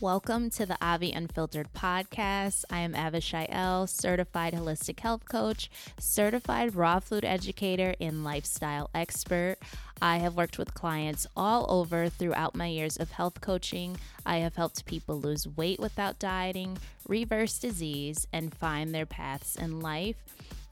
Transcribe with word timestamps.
Welcome 0.00 0.48
to 0.52 0.64
the 0.64 0.78
Avi 0.80 1.12
Unfiltered 1.12 1.74
podcast. 1.74 2.64
I 2.70 2.78
am 2.78 2.94
Avishai 2.94 3.44
L, 3.50 3.86
certified 3.86 4.54
holistic 4.54 4.98
health 4.98 5.28
coach, 5.28 5.70
certified 5.98 6.74
raw 6.74 7.00
food 7.00 7.22
educator, 7.22 7.94
and 8.00 8.24
lifestyle 8.24 8.88
expert. 8.94 9.56
I 10.00 10.16
have 10.16 10.36
worked 10.36 10.56
with 10.56 10.72
clients 10.72 11.26
all 11.36 11.66
over 11.68 12.08
throughout 12.08 12.54
my 12.54 12.68
years 12.68 12.96
of 12.96 13.10
health 13.10 13.42
coaching. 13.42 13.98
I 14.24 14.38
have 14.38 14.56
helped 14.56 14.86
people 14.86 15.20
lose 15.20 15.46
weight 15.46 15.78
without 15.78 16.18
dieting, 16.18 16.78
reverse 17.06 17.58
disease, 17.58 18.26
and 18.32 18.54
find 18.54 18.94
their 18.94 19.04
paths 19.04 19.54
in 19.56 19.80
life. 19.80 20.16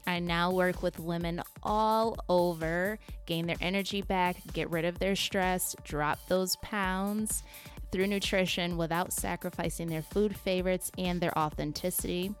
I 0.07 0.17
now 0.17 0.49
work 0.49 0.81
with 0.81 0.99
women 0.99 1.43
all 1.61 2.17
over, 2.29 2.97
gain 3.27 3.45
their 3.45 3.57
energy 3.61 4.01
back, 4.01 4.37
get 4.53 4.71
rid 4.71 4.85
of 4.85 4.97
their 4.97 5.15
stress, 5.15 5.75
drop 5.83 6.17
those 6.27 6.55
pounds 6.63 7.43
through 7.91 8.07
nutrition 8.07 8.77
without 8.77 9.11
sacrificing 9.13 9.87
their 9.87 10.01
food 10.01 10.35
favorites 10.35 10.91
and 10.97 11.19
their 11.19 11.37
authenticity. 11.37 12.33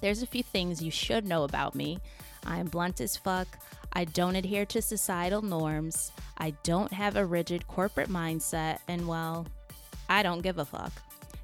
There's 0.00 0.22
a 0.22 0.26
few 0.26 0.42
things 0.42 0.82
you 0.82 0.90
should 0.90 1.26
know 1.26 1.44
about 1.44 1.74
me. 1.74 1.98
I 2.46 2.58
am 2.58 2.66
blunt 2.66 3.00
as 3.00 3.16
fuck. 3.16 3.48
I 3.92 4.04
don't 4.04 4.36
adhere 4.36 4.66
to 4.66 4.82
societal 4.82 5.42
norms. 5.42 6.12
I 6.36 6.50
don't 6.62 6.92
have 6.92 7.16
a 7.16 7.26
rigid 7.26 7.66
corporate 7.66 8.08
mindset. 8.08 8.78
And 8.86 9.08
well, 9.08 9.46
I 10.08 10.22
don't 10.22 10.42
give 10.42 10.58
a 10.58 10.64
fuck. 10.64 10.92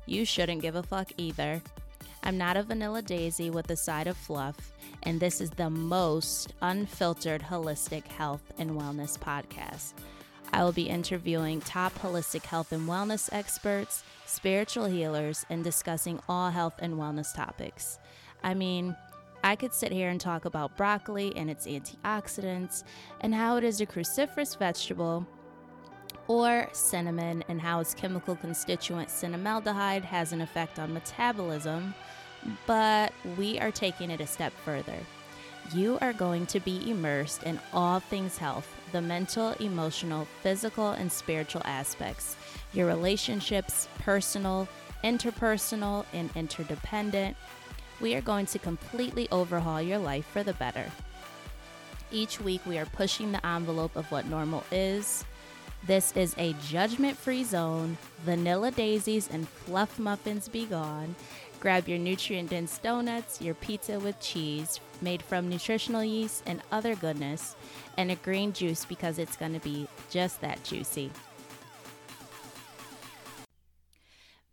You 0.06 0.24
shouldn't 0.24 0.62
give 0.62 0.76
a 0.76 0.82
fuck 0.82 1.10
either. 1.16 1.62
I'm 2.22 2.38
not 2.38 2.56
a 2.56 2.62
vanilla 2.62 3.02
daisy 3.02 3.50
with 3.50 3.70
a 3.70 3.76
side 3.76 4.06
of 4.06 4.16
fluff, 4.16 4.56
and 5.02 5.20
this 5.20 5.42
is 5.42 5.50
the 5.50 5.68
most 5.68 6.54
unfiltered 6.62 7.42
holistic 7.42 8.06
health 8.06 8.50
and 8.56 8.70
wellness 8.70 9.18
podcast. 9.18 9.92
I 10.54 10.62
will 10.62 10.70
be 10.70 10.88
interviewing 10.88 11.60
top 11.60 11.98
holistic 11.98 12.44
health 12.44 12.70
and 12.70 12.88
wellness 12.88 13.28
experts, 13.32 14.04
spiritual 14.24 14.84
healers, 14.84 15.44
and 15.50 15.64
discussing 15.64 16.20
all 16.28 16.48
health 16.50 16.74
and 16.78 16.94
wellness 16.94 17.34
topics. 17.34 17.98
I 18.44 18.54
mean, 18.54 18.94
I 19.42 19.56
could 19.56 19.74
sit 19.74 19.90
here 19.90 20.10
and 20.10 20.20
talk 20.20 20.44
about 20.44 20.76
broccoli 20.76 21.32
and 21.34 21.50
its 21.50 21.66
antioxidants 21.66 22.84
and 23.20 23.34
how 23.34 23.56
it 23.56 23.64
is 23.64 23.80
a 23.80 23.86
cruciferous 23.86 24.56
vegetable, 24.56 25.26
or 26.28 26.68
cinnamon 26.70 27.42
and 27.48 27.60
how 27.60 27.80
its 27.80 27.92
chemical 27.92 28.36
constituent 28.36 29.08
cinnamaldehyde 29.08 30.04
has 30.04 30.32
an 30.32 30.40
effect 30.40 30.78
on 30.78 30.94
metabolism, 30.94 31.92
but 32.64 33.12
we 33.36 33.58
are 33.58 33.72
taking 33.72 34.08
it 34.08 34.20
a 34.20 34.26
step 34.28 34.52
further. 34.64 34.98
You 35.74 35.98
are 36.00 36.12
going 36.12 36.46
to 36.46 36.60
be 36.60 36.88
immersed 36.88 37.42
in 37.42 37.58
all 37.72 37.98
things 37.98 38.38
health 38.38 38.72
the 38.94 39.02
mental, 39.02 39.50
emotional, 39.58 40.24
physical, 40.40 40.90
and 40.92 41.10
spiritual 41.10 41.62
aspects, 41.64 42.36
your 42.72 42.86
relationships, 42.86 43.88
personal, 43.98 44.68
interpersonal, 45.02 46.06
and 46.12 46.30
interdependent. 46.36 47.36
We 48.00 48.14
are 48.14 48.20
going 48.20 48.46
to 48.46 48.58
completely 48.60 49.26
overhaul 49.32 49.82
your 49.82 49.98
life 49.98 50.26
for 50.26 50.44
the 50.44 50.52
better. 50.52 50.86
Each 52.12 52.40
week, 52.40 52.60
we 52.66 52.78
are 52.78 52.86
pushing 52.86 53.32
the 53.32 53.44
envelope 53.44 53.96
of 53.96 54.08
what 54.12 54.26
normal 54.26 54.62
is. 54.70 55.24
This 55.88 56.12
is 56.12 56.36
a 56.38 56.54
judgment 56.68 57.18
free 57.18 57.42
zone. 57.42 57.98
Vanilla 58.24 58.70
daisies 58.70 59.28
and 59.28 59.48
fluff 59.48 59.98
muffins 59.98 60.46
be 60.46 60.66
gone. 60.66 61.16
Grab 61.58 61.88
your 61.88 61.98
nutrient 61.98 62.50
dense 62.50 62.78
donuts, 62.78 63.42
your 63.42 63.54
pizza 63.54 63.98
with 63.98 64.20
cheese 64.20 64.78
made 65.04 65.22
from 65.22 65.48
nutritional 65.48 66.02
yeast 66.02 66.42
and 66.46 66.62
other 66.72 66.96
goodness, 66.96 67.54
and 67.96 68.10
a 68.10 68.16
green 68.16 68.52
juice 68.52 68.84
because 68.84 69.18
it's 69.20 69.36
going 69.36 69.52
to 69.52 69.60
be 69.60 69.86
just 70.10 70.40
that 70.40 70.64
juicy. 70.64 71.12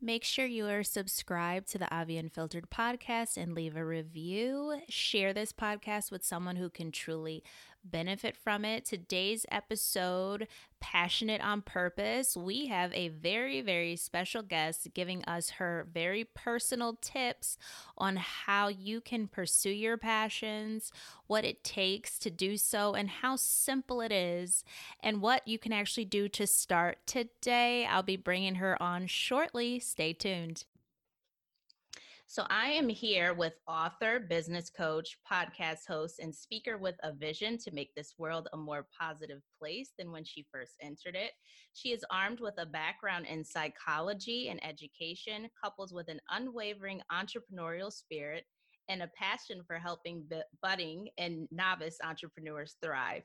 Make 0.03 0.23
sure 0.23 0.47
you 0.47 0.65
are 0.65 0.81
subscribed 0.81 1.67
to 1.69 1.77
the 1.77 1.93
Avi 1.93 2.17
Unfiltered 2.17 2.71
podcast 2.71 3.37
and 3.37 3.53
leave 3.53 3.75
a 3.75 3.85
review. 3.85 4.81
Share 4.89 5.31
this 5.31 5.53
podcast 5.53 6.11
with 6.11 6.25
someone 6.25 6.55
who 6.55 6.71
can 6.71 6.91
truly 6.91 7.43
benefit 7.83 8.35
from 8.35 8.65
it. 8.65 8.85
Today's 8.85 9.45
episode, 9.51 10.47
Passionate 10.79 11.41
on 11.41 11.61
Purpose, 11.61 12.35
we 12.35 12.67
have 12.67 12.93
a 12.93 13.09
very, 13.09 13.61
very 13.61 13.95
special 13.95 14.41
guest 14.41 14.87
giving 14.93 15.23
us 15.25 15.51
her 15.51 15.87
very 15.91 16.23
personal 16.23 16.97
tips 17.01 17.57
on 17.97 18.15
how 18.15 18.67
you 18.67 19.01
can 19.01 19.27
pursue 19.27 19.69
your 19.69 19.97
passions, 19.97 20.91
what 21.27 21.45
it 21.45 21.63
takes 21.63 22.17
to 22.19 22.29
do 22.29 22.57
so, 22.57 22.93
and 22.93 23.09
how 23.09 23.35
simple 23.35 24.01
it 24.01 24.11
is, 24.11 24.63
and 25.01 25.21
what 25.21 25.47
you 25.47 25.59
can 25.59 25.73
actually 25.73 26.05
do 26.05 26.27
to 26.29 26.47
start 26.47 26.99
today. 27.05 27.85
I'll 27.85 28.03
be 28.03 28.17
bringing 28.17 28.55
her 28.55 28.81
on 28.81 29.07
shortly. 29.07 29.79
Stay 29.79 30.13
tuned. 30.13 30.65
So, 32.33 32.45
I 32.49 32.67
am 32.67 32.87
here 32.87 33.33
with 33.33 33.55
author, 33.67 34.21
business 34.21 34.69
coach, 34.69 35.17
podcast 35.29 35.85
host, 35.85 36.19
and 36.19 36.33
speaker 36.33 36.77
with 36.77 36.95
a 37.03 37.11
vision 37.11 37.57
to 37.57 37.71
make 37.71 37.93
this 37.93 38.13
world 38.17 38.47
a 38.53 38.57
more 38.57 38.87
positive 38.97 39.41
place 39.59 39.91
than 39.99 40.13
when 40.13 40.23
she 40.23 40.47
first 40.49 40.75
entered 40.81 41.17
it. 41.17 41.31
She 41.73 41.89
is 41.89 42.05
armed 42.09 42.39
with 42.39 42.53
a 42.57 42.65
background 42.65 43.25
in 43.25 43.43
psychology 43.43 44.47
and 44.47 44.65
education, 44.65 45.49
coupled 45.61 45.91
with 45.93 46.07
an 46.07 46.21
unwavering 46.29 47.01
entrepreneurial 47.11 47.91
spirit 47.91 48.45
and 48.87 49.03
a 49.03 49.11
passion 49.13 49.61
for 49.67 49.77
helping 49.77 50.23
budding 50.63 51.09
and 51.17 51.49
novice 51.51 51.97
entrepreneurs 52.01 52.77
thrive. 52.81 53.23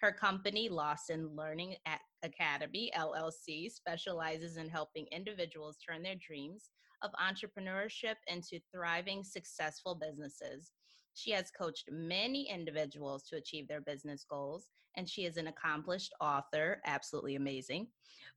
Her 0.00 0.12
company, 0.12 0.70
Lawson 0.70 1.28
Learning 1.36 1.74
Academy, 2.22 2.90
LLC, 2.96 3.70
specializes 3.70 4.56
in 4.56 4.70
helping 4.70 5.06
individuals 5.12 5.76
turn 5.86 6.02
their 6.02 6.16
dreams 6.26 6.70
of 7.02 7.10
entrepreneurship 7.12 8.16
into 8.26 8.60
thriving, 8.72 9.24
successful 9.24 9.94
businesses. 9.94 10.72
She 11.14 11.30
has 11.30 11.50
coached 11.50 11.88
many 11.90 12.48
individuals 12.50 13.24
to 13.28 13.36
achieve 13.36 13.68
their 13.68 13.80
business 13.80 14.24
goals, 14.28 14.68
and 14.96 15.08
she 15.08 15.24
is 15.24 15.36
an 15.36 15.46
accomplished 15.46 16.12
author, 16.20 16.80
absolutely 16.84 17.36
amazing. 17.36 17.88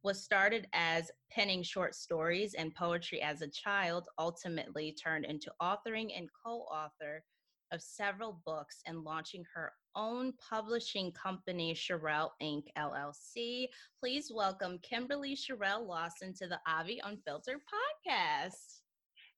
Was 0.03 0.24
started 0.24 0.68
as 0.74 1.12
penning 1.31 1.64
short 1.64 1.96
stories 1.96 2.53
and 2.53 2.74
poetry 2.74 3.22
as 3.22 3.42
a 3.42 3.50
child, 3.50 4.08
ultimately 4.18 4.94
turned 4.94 5.26
into 5.26 5.52
authoring 5.62 6.18
and 6.18 6.30
co 6.46 6.59
author 6.72 7.24
of 7.72 7.81
several 7.81 8.41
books 8.46 8.81
and 8.86 9.03
launching 9.03 9.44
her 9.53 9.72
own 9.96 10.34
publishing 10.50 11.12
company, 11.12 11.74
Sherelle 11.74 12.31
Inc. 12.41 12.64
LLC. 12.78 13.68
Please 14.00 14.31
welcome 14.34 14.80
Kimberly 14.81 15.36
Sherelle 15.36 15.86
Lawson 15.86 16.34
to 16.36 16.47
the 16.47 16.59
Avi 16.68 17.02
Unfiltered 17.03 17.58
podcast. 17.58 17.88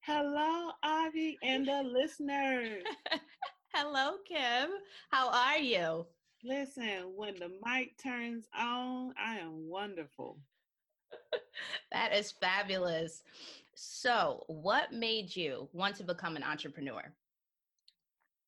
Hello, 0.02 0.72
Avi 0.84 1.38
and 1.44 1.68
the 1.68 1.84
listeners. 1.84 2.84
Hello, 3.74 4.18
Kim. 4.28 4.70
How 5.10 5.30
are 5.30 5.58
you? 5.58 6.06
Listen, 6.44 7.14
when 7.16 7.36
the 7.36 7.52
mic 7.64 7.98
turns 8.02 8.48
on, 8.58 9.14
I 9.18 9.38
am 9.38 9.70
wonderful. 9.70 10.40
that 11.92 12.14
is 12.14 12.32
fabulous. 12.32 13.24
So, 13.76 14.44
what 14.48 14.92
made 14.92 15.36
you 15.36 15.70
want 15.74 15.96
to 15.98 16.04
become 16.04 16.36
an 16.36 16.44
entrepreneur? 16.44 17.04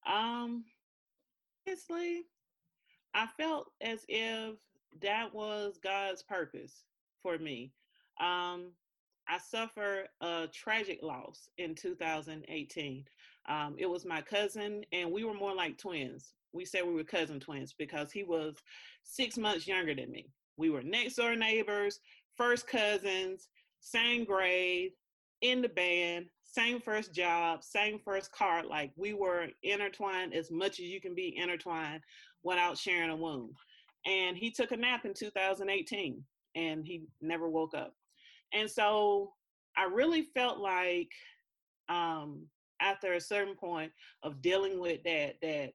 Um, 0.06 0.66
honestly, 1.68 2.24
I 3.14 3.28
felt 3.38 3.72
as 3.82 4.06
if 4.08 4.56
that 5.02 5.34
was 5.34 5.78
God's 5.84 6.24
purpose 6.24 6.84
for 7.22 7.38
me. 7.38 7.72
Um, 8.20 8.72
I 9.28 9.38
suffered 9.38 10.08
a 10.22 10.48
tragic 10.54 11.00
loss 11.02 11.50
in 11.58 11.76
2018. 11.76 13.06
Um, 13.48 13.76
it 13.78 13.86
was 13.86 14.06
my 14.06 14.22
cousin, 14.22 14.84
and 14.92 15.12
we 15.12 15.24
were 15.24 15.34
more 15.34 15.56
like 15.56 15.78
twins. 15.78 16.34
We 16.52 16.66
said 16.66 16.86
we 16.86 16.94
were 16.94 17.04
cousin 17.04 17.40
twins 17.40 17.74
because 17.78 18.12
he 18.12 18.24
was 18.24 18.56
six 19.04 19.38
months 19.38 19.68
younger 19.68 19.96
than 19.96 20.12
me. 20.12 20.30
We 20.58 20.70
were 20.70 20.84
next 20.84 21.16
door 21.16 21.36
neighbors, 21.36 22.00
first 22.38 22.68
cousins, 22.68 23.50
same 23.80 24.24
grade, 24.24 24.92
in 25.44 25.62
the 25.62 25.70
band, 25.70 26.28
same 26.44 26.80
first 26.80 27.14
job, 27.14 27.64
same 27.64 28.00
first 28.04 28.32
car. 28.32 28.64
Like 28.66 28.92
we 28.96 29.14
were 29.14 29.48
intertwined 29.62 30.34
as 30.34 30.50
much 30.50 30.80
as 30.80 30.86
you 30.86 31.02
can 31.02 31.14
be 31.14 31.36
intertwined 31.38 32.02
without 32.44 32.78
sharing 32.78 33.10
a 33.10 33.16
womb. 33.16 33.54
And 34.06 34.38
he 34.38 34.52
took 34.52 34.72
a 34.72 34.78
nap 34.78 35.06
in 35.06 35.14
2018 35.14 36.24
and 36.56 36.86
he 36.86 37.04
never 37.22 37.50
woke 37.50 37.76
up. 37.76 37.94
And 38.54 38.70
so 38.70 39.34
I 39.76 39.86
really 39.86 40.24
felt 40.34 40.60
like 40.60 41.12
um, 41.90 42.46
after 42.82 43.14
a 43.14 43.22
certain 43.22 43.56
point 43.56 43.92
of 44.22 44.42
dealing 44.42 44.80
with 44.80 45.04
that, 45.04 45.36
that 45.42 45.72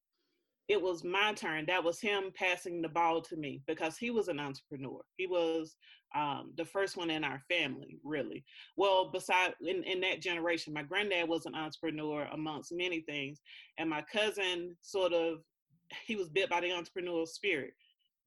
it 0.69 0.81
was 0.81 1.03
my 1.03 1.33
turn. 1.33 1.65
That 1.67 1.83
was 1.83 2.01
him 2.01 2.31
passing 2.35 2.83
the 2.83 2.89
ball 2.89 3.23
to 3.23 3.37
me 3.37 3.63
because 3.67 3.97
he 3.97 4.11
was 4.11 4.29
an 4.29 4.39
entrepreneur. 4.39 5.01
He 5.17 5.27
was 5.27 5.77
um, 6.15 6.53
the 6.57 6.65
first 6.65 6.97
one 6.97 7.11
in 7.11 7.25
our 7.25 7.43
family, 7.49 7.99
really. 8.05 8.45
Well, 8.77 9.11
beside 9.11 9.55
in, 9.61 9.83
in 9.85 10.01
that 10.03 10.21
generation, 10.23 10.73
my 10.73 10.83
granddad 10.83 11.29
was 11.29 11.47
an 11.47 11.55
entrepreneur 11.55 12.29
amongst 12.33 12.73
many 12.73 13.01
things, 13.01 13.41
and 13.79 13.89
my 13.89 14.03
cousin 14.13 14.77
sort 14.83 15.13
of 15.13 15.39
he 16.07 16.17
was 16.17 16.29
bit 16.29 16.51
by 16.51 16.61
the 16.61 16.69
entrepreneurial 16.69 17.27
spirit, 17.27 17.73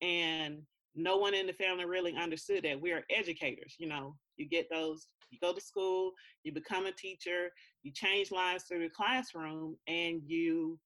and 0.01 0.59
no 0.95 1.17
one 1.17 1.33
in 1.33 1.47
the 1.47 1.53
family 1.53 1.85
really 1.85 2.15
understood 2.19 2.63
that 2.63 2.81
we 2.81 2.91
are 2.91 3.03
educators. 3.09 3.75
You 3.77 3.87
know, 3.87 4.15
you 4.41 4.49
get 4.49 4.69
those, 4.69 5.07
you 5.29 5.37
go 5.39 5.53
to 5.53 5.61
school, 5.61 6.11
you 6.43 6.51
become 6.51 6.87
a 6.87 6.91
teacher, 6.91 7.51
you 7.83 7.91
change 7.91 8.31
lives 8.31 8.63
through 8.63 8.79
the 8.79 8.89
classroom, 8.89 9.77
and 9.87 10.21
you 10.25 10.79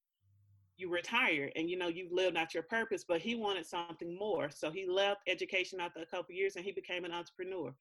you 0.77 0.91
retire 0.91 1.49
and 1.55 1.69
you 1.69 1.77
know 1.77 1.87
you've 1.87 2.11
lived 2.11 2.35
out 2.35 2.53
your 2.53 2.63
purpose 2.63 3.05
but 3.07 3.21
he 3.21 3.33
wanted 3.33 3.65
something 3.65 4.17
more. 4.19 4.49
So 4.49 4.69
he 4.69 4.85
left 4.85 5.21
education 5.25 5.79
after 5.79 6.01
a 6.01 6.05
couple 6.05 6.35
years 6.35 6.57
and 6.57 6.65
he 6.65 6.73
became 6.73 7.05
an 7.05 7.13
entrepreneur. 7.13 7.73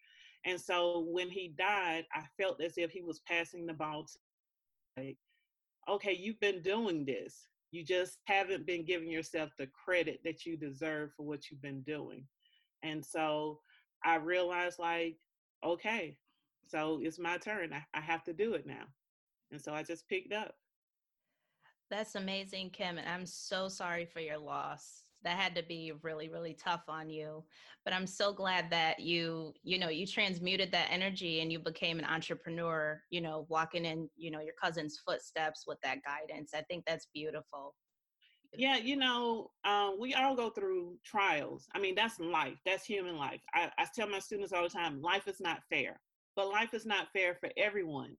And 0.47 0.61
so 0.61 1.05
when 1.09 1.29
he 1.29 1.55
died 1.59 2.05
i 2.15 2.23
felt 2.41 2.63
as 2.63 2.75
if 2.79 2.93
he 2.93 3.03
was 3.03 3.21
passing 3.27 3.67
the 3.67 3.73
ball 3.73 4.05
to 4.05 4.19
like 4.97 5.17
okay 5.89 6.13
you've 6.13 6.39
been 6.39 6.63
doing 6.63 7.05
this. 7.05 7.49
You 7.73 7.85
just 7.85 8.19
haven't 8.27 8.65
been 8.65 8.85
giving 8.85 9.11
yourself 9.11 9.51
the 9.59 9.67
credit 9.85 10.21
that 10.25 10.47
you 10.47 10.57
deserve 10.57 11.11
for 11.17 11.27
what 11.27 11.51
you've 11.51 11.63
been 11.63 11.83
doing. 11.83 12.25
And 12.85 13.05
so 13.05 13.59
I 14.05 14.17
realized, 14.17 14.79
like, 14.79 15.17
okay, 15.65 16.17
so 16.67 17.01
it's 17.03 17.19
my 17.19 17.39
turn. 17.39 17.73
I, 17.73 17.85
I 17.97 18.01
have 18.01 18.25
to 18.25 18.33
do 18.33 18.55
it 18.55 18.67
now. 18.67 18.85
And 19.51 19.61
so 19.61 19.73
I 19.73 19.83
just 19.83 20.09
picked 20.09 20.33
up. 20.33 20.55
That's 21.91 22.15
amazing, 22.15 22.71
Kim. 22.71 22.99
And 22.99 23.09
I'm 23.09 23.27
so 23.27 23.69
sorry 23.69 24.07
for 24.07 24.21
your 24.21 24.39
loss. 24.39 25.05
That 25.23 25.39
had 25.39 25.55
to 25.55 25.63
be 25.63 25.93
really, 26.03 26.29
really 26.29 26.55
tough 26.55 26.83
on 26.89 27.09
you. 27.09 27.45
But 27.85 27.95
I'm 27.95 28.07
so 28.07 28.33
glad 28.33 28.71
that 28.71 29.01
you, 29.01 29.55
you 29.63 29.79
know, 29.79 29.89
you 29.89 30.07
transmuted 30.07 30.71
that 30.73 30.89
energy 30.91 31.41
and 31.41 31.53
you 31.53 31.59
became 31.59 31.99
an 31.99 32.05
entrepreneur, 32.05 33.01
you 33.11 33.21
know, 33.21 33.47
walking 33.49 33.85
in, 33.85 34.09
you 34.17 34.31
know, 34.31 34.41
your 34.41 34.55
cousin's 34.63 35.01
footsteps 35.07 35.65
with 35.67 35.79
that 35.83 35.99
guidance. 36.05 36.53
I 36.55 36.63
think 36.63 36.85
that's 36.87 37.09
beautiful. 37.15 37.75
Yeah, 38.57 38.77
you 38.77 38.97
know, 38.97 39.51
um, 39.65 39.97
we 39.99 40.15
all 40.15 40.37
go 40.37 40.51
through 40.51 40.97
trials. 41.05 41.67
I 41.75 41.79
mean, 41.79 41.95
that's 41.95 42.21
life. 42.21 42.59
That's 42.65 42.85
human 42.85 43.17
life. 43.17 43.41
I, 43.55 43.71
I 43.79 43.87
tell 43.95 44.09
my 44.09 44.19
students 44.19 44.53
all 44.53 44.63
the 44.63 44.69
time, 44.69 45.03
life 45.03 45.29
is 45.29 45.41
not 45.41 45.63
fair, 45.71 46.01
but 46.37 46.49
life 46.49 46.75
is 46.75 46.87
not 46.87 47.09
fair 47.13 47.35
for 47.35 47.51
everyone. 47.57 48.17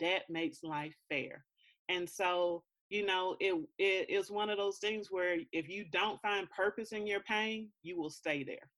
That 0.00 0.28
makes 0.28 0.62
life 0.62 0.94
fair. 1.08 1.44
And 1.88 2.08
so, 2.08 2.62
you 2.90 3.04
know, 3.04 3.36
it, 3.40 3.54
it 3.78 4.10
is 4.10 4.30
one 4.30 4.50
of 4.50 4.58
those 4.58 4.78
things 4.78 5.08
where 5.10 5.38
if 5.52 5.68
you 5.68 5.84
don't 5.92 6.20
find 6.22 6.48
purpose 6.50 6.92
in 6.92 7.06
your 7.06 7.20
pain, 7.20 7.68
you 7.82 7.98
will 7.98 8.10
stay 8.10 8.44
there. 8.44 8.70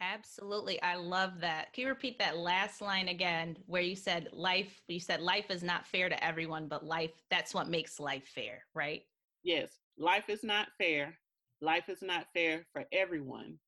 Absolutely. 0.00 0.80
I 0.82 0.96
love 0.96 1.40
that. 1.40 1.72
Can 1.72 1.82
you 1.82 1.88
repeat 1.88 2.18
that 2.18 2.36
last 2.36 2.80
line 2.82 3.08
again 3.08 3.56
where 3.66 3.82
you 3.82 3.96
said 3.96 4.28
life, 4.32 4.82
you 4.88 5.00
said 5.00 5.20
life 5.20 5.50
is 5.50 5.62
not 5.62 5.86
fair 5.86 6.08
to 6.08 6.24
everyone, 6.24 6.68
but 6.68 6.84
life, 6.84 7.12
that's 7.30 7.54
what 7.54 7.68
makes 7.68 7.98
life 7.98 8.26
fair, 8.34 8.64
right? 8.74 9.02
Yes. 9.42 9.70
Life 9.98 10.28
is 10.28 10.42
not 10.42 10.68
fair. 10.78 11.16
Life 11.60 11.88
is 11.88 12.02
not 12.02 12.26
fair 12.34 12.66
for 12.72 12.84
everyone. 12.92 13.58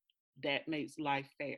That 0.43 0.67
makes 0.67 0.99
life 0.99 1.27
fair. 1.37 1.57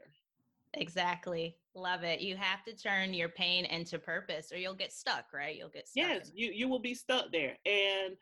Exactly. 0.73 1.57
Love 1.75 2.03
it. 2.03 2.21
You 2.21 2.37
have 2.37 2.63
to 2.63 2.75
turn 2.75 3.13
your 3.13 3.29
pain 3.29 3.65
into 3.65 3.99
purpose 3.99 4.51
or 4.51 4.57
you'll 4.57 4.73
get 4.73 4.93
stuck, 4.93 5.25
right? 5.33 5.55
You'll 5.55 5.69
get 5.69 5.87
stuck. 5.87 6.07
Yes, 6.07 6.31
you, 6.33 6.51
you 6.53 6.67
will 6.67 6.79
be 6.79 6.95
stuck 6.95 7.31
there. 7.31 7.57
And 7.65 8.15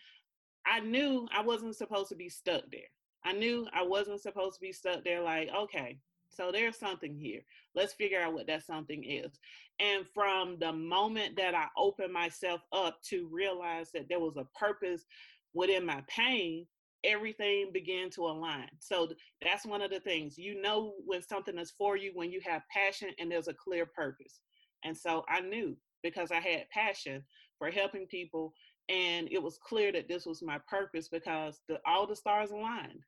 I 0.66 0.80
knew 0.80 1.28
I 1.36 1.42
wasn't 1.42 1.76
supposed 1.76 2.10
to 2.10 2.16
be 2.16 2.30
stuck 2.30 2.64
there. 2.72 2.82
I 3.24 3.34
knew 3.34 3.68
I 3.74 3.84
wasn't 3.84 4.22
supposed 4.22 4.56
to 4.56 4.62
be 4.62 4.72
stuck 4.72 5.04
there 5.04 5.22
like, 5.22 5.50
okay, 5.56 6.00
so 6.30 6.52
there's 6.52 6.78
something 6.78 7.16
here. 7.16 7.42
Let's 7.76 7.94
figure 7.94 8.22
out 8.22 8.34
what 8.34 8.48
that 8.48 8.66
something 8.66 9.04
is. 9.04 9.40
And 9.80 10.06
from 10.08 10.58
the 10.60 10.72
moment 10.72 11.36
that 11.38 11.56
I 11.56 11.66
opened 11.78 12.14
myself 12.14 12.62
up 12.72 13.02
to 13.10 13.28
realize 13.32 13.92
that 13.94 14.08
there 14.10 14.20
was 14.20 14.38
a 14.38 14.48
purpose 14.58 15.06
within 15.54 15.86
my 15.86 16.04
pain, 16.08 16.66
everything 17.04 17.72
began 17.74 18.10
to 18.12 18.28
align. 18.28 18.70
So 18.80 19.10
that's 19.42 19.66
one 19.66 19.82
of 19.82 19.92
the 19.92 20.00
things. 20.00 20.38
You 20.38 20.62
know 20.62 20.94
when 21.06 21.22
something 21.22 21.58
is 21.58 21.72
for 21.72 21.98
you 21.98 22.12
when 22.14 22.32
you 22.32 22.42
have 22.46 22.62
passion 22.74 23.10
and 23.20 23.32
there's 23.32 23.48
a 23.48 23.54
clear 23.54 23.86
purpose. 23.86 24.42
And 24.84 24.96
so 24.96 25.24
I 25.30 25.42
knew 25.42 25.78
because 26.04 26.32
I 26.32 26.40
had 26.40 26.70
passion 26.70 27.24
for 27.58 27.70
helping 27.70 28.06
people 28.08 28.54
and 28.90 29.28
it 29.32 29.42
was 29.42 29.58
clear 29.58 29.92
that 29.92 30.08
this 30.08 30.26
was 30.26 30.42
my 30.42 30.58
purpose 30.68 31.08
because 31.08 31.62
the, 31.68 31.80
all 31.86 32.08
the 32.08 32.16
stars 32.16 32.50
aligned. 32.50 33.04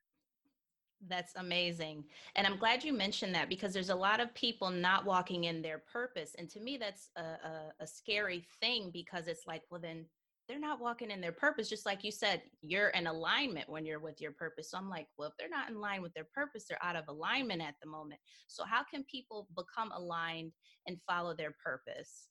That's 1.08 1.32
amazing. 1.34 2.04
And 2.36 2.46
I'm 2.46 2.56
glad 2.56 2.84
you 2.84 2.92
mentioned 2.92 3.34
that 3.34 3.48
because 3.48 3.72
there's 3.72 3.90
a 3.90 3.94
lot 3.94 4.20
of 4.20 4.32
people 4.34 4.70
not 4.70 5.04
walking 5.04 5.44
in 5.44 5.60
their 5.60 5.82
purpose. 5.92 6.36
And 6.38 6.48
to 6.50 6.60
me, 6.60 6.76
that's 6.76 7.10
a, 7.16 7.20
a, 7.20 7.72
a, 7.80 7.86
scary 7.88 8.46
thing 8.60 8.90
because 8.92 9.26
it's 9.26 9.44
like, 9.44 9.62
well, 9.68 9.80
then 9.80 10.04
they're 10.48 10.58
not 10.58 10.80
walking 10.80 11.10
in 11.10 11.20
their 11.20 11.32
purpose. 11.32 11.68
Just 11.68 11.86
like 11.86 12.04
you 12.04 12.10
said, 12.10 12.42
you're 12.62 12.88
in 12.88 13.06
alignment 13.06 13.68
when 13.68 13.86
you're 13.86 14.00
with 14.00 14.20
your 14.20 14.32
purpose. 14.32 14.70
So 14.70 14.78
I'm 14.78 14.90
like, 14.90 15.06
well, 15.16 15.28
if 15.28 15.34
they're 15.38 15.48
not 15.48 15.70
in 15.70 15.80
line 15.80 16.02
with 16.02 16.12
their 16.14 16.26
purpose, 16.34 16.64
they're 16.68 16.82
out 16.84 16.96
of 16.96 17.04
alignment 17.08 17.62
at 17.62 17.74
the 17.82 17.88
moment. 17.88 18.20
So 18.48 18.64
how 18.64 18.82
can 18.82 19.04
people 19.04 19.48
become 19.56 19.92
aligned 19.92 20.52
and 20.86 20.98
follow 21.06 21.34
their 21.34 21.54
purpose? 21.64 22.28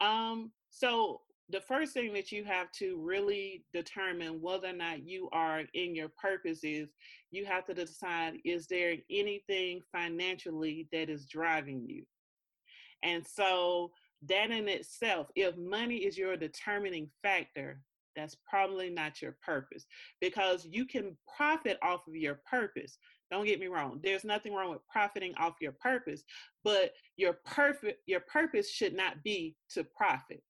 Um, 0.00 0.52
so 0.70 1.20
the 1.50 1.60
first 1.60 1.92
thing 1.92 2.12
that 2.12 2.30
you 2.30 2.44
have 2.44 2.70
to 2.72 2.98
really 3.02 3.64
determine 3.72 4.40
whether 4.40 4.68
or 4.68 4.72
not 4.72 5.06
you 5.06 5.28
are 5.32 5.62
in 5.74 5.94
your 5.94 6.10
purpose 6.20 6.60
is 6.62 6.90
you 7.30 7.44
have 7.44 7.66
to 7.66 7.74
decide 7.74 8.34
is 8.44 8.66
there 8.66 8.94
anything 9.10 9.80
financially 9.92 10.86
that 10.92 11.10
is 11.10 11.26
driving 11.26 11.84
you 11.86 12.04
and 13.02 13.26
so 13.26 13.90
that 14.26 14.50
in 14.50 14.68
itself 14.68 15.28
if 15.34 15.56
money 15.56 15.96
is 15.96 16.18
your 16.18 16.36
determining 16.36 17.08
factor 17.22 17.80
that's 18.16 18.36
probably 18.48 18.90
not 18.90 19.22
your 19.22 19.36
purpose 19.44 19.86
because 20.20 20.66
you 20.70 20.84
can 20.84 21.16
profit 21.36 21.78
off 21.82 22.06
of 22.06 22.14
your 22.14 22.40
purpose 22.48 22.98
don't 23.30 23.46
get 23.46 23.60
me 23.60 23.68
wrong 23.68 24.00
there's 24.02 24.24
nothing 24.24 24.52
wrong 24.52 24.70
with 24.70 24.86
profiting 24.92 25.34
off 25.36 25.54
your 25.60 25.72
purpose 25.72 26.22
but 26.64 26.92
your 27.16 27.34
perfect 27.46 28.00
your 28.06 28.20
purpose 28.20 28.70
should 28.70 28.94
not 28.94 29.22
be 29.22 29.54
to 29.68 29.84
profit 29.84 30.42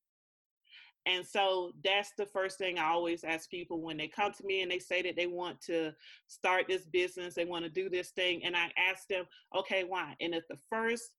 and 1.07 1.27
so 1.27 1.73
that's 1.83 2.13
the 2.19 2.27
first 2.27 2.59
thing 2.59 2.79
I 2.79 2.91
always 2.91 3.25
ask 3.25 3.49
people 3.49 3.81
when 3.81 3.97
they 3.97 4.09
come 4.09 4.33
to 4.33 4.45
me 4.45 4.63
and 4.63 4.71
they 4.71 4.79
say 4.79 5.01
that 5.03 5.17
they 5.17 5.27
want 5.27 5.61
to 5.63 5.93
start 6.27 6.67
this 6.69 6.85
business, 6.85 7.35
they 7.35 7.47
want 7.47 7.65
to 7.65 7.71
do 7.71 7.89
this 7.89 8.11
thing. 8.11 8.45
And 8.45 8.55
I 8.55 8.71
ask 8.77 9.09
them, 9.09 9.25
okay, 9.57 9.85
why? 9.85 10.15
And 10.21 10.35
if 10.35 10.47
the 10.49 10.59
first, 10.69 11.11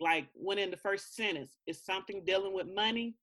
like 0.00 0.26
when 0.34 0.58
in 0.58 0.70
the 0.70 0.76
first 0.76 1.14
sentence 1.14 1.58
is 1.66 1.84
something 1.84 2.22
dealing 2.24 2.52
with 2.52 2.66
money, 2.74 3.16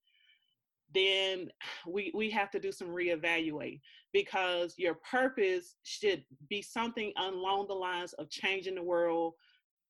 then 0.94 1.50
we 1.88 2.12
we 2.16 2.30
have 2.30 2.52
to 2.52 2.60
do 2.60 2.72
some 2.72 2.90
reevaluate 2.90 3.82
because 4.14 4.76
your 4.78 4.96
purpose 5.10 5.76
should 5.84 6.24
be 6.50 6.62
something 6.62 7.14
along 7.18 7.68
the 7.68 7.74
lines 7.74 8.14
of 8.14 8.30
changing 8.30 8.76
the 8.76 8.84
world 8.84 9.34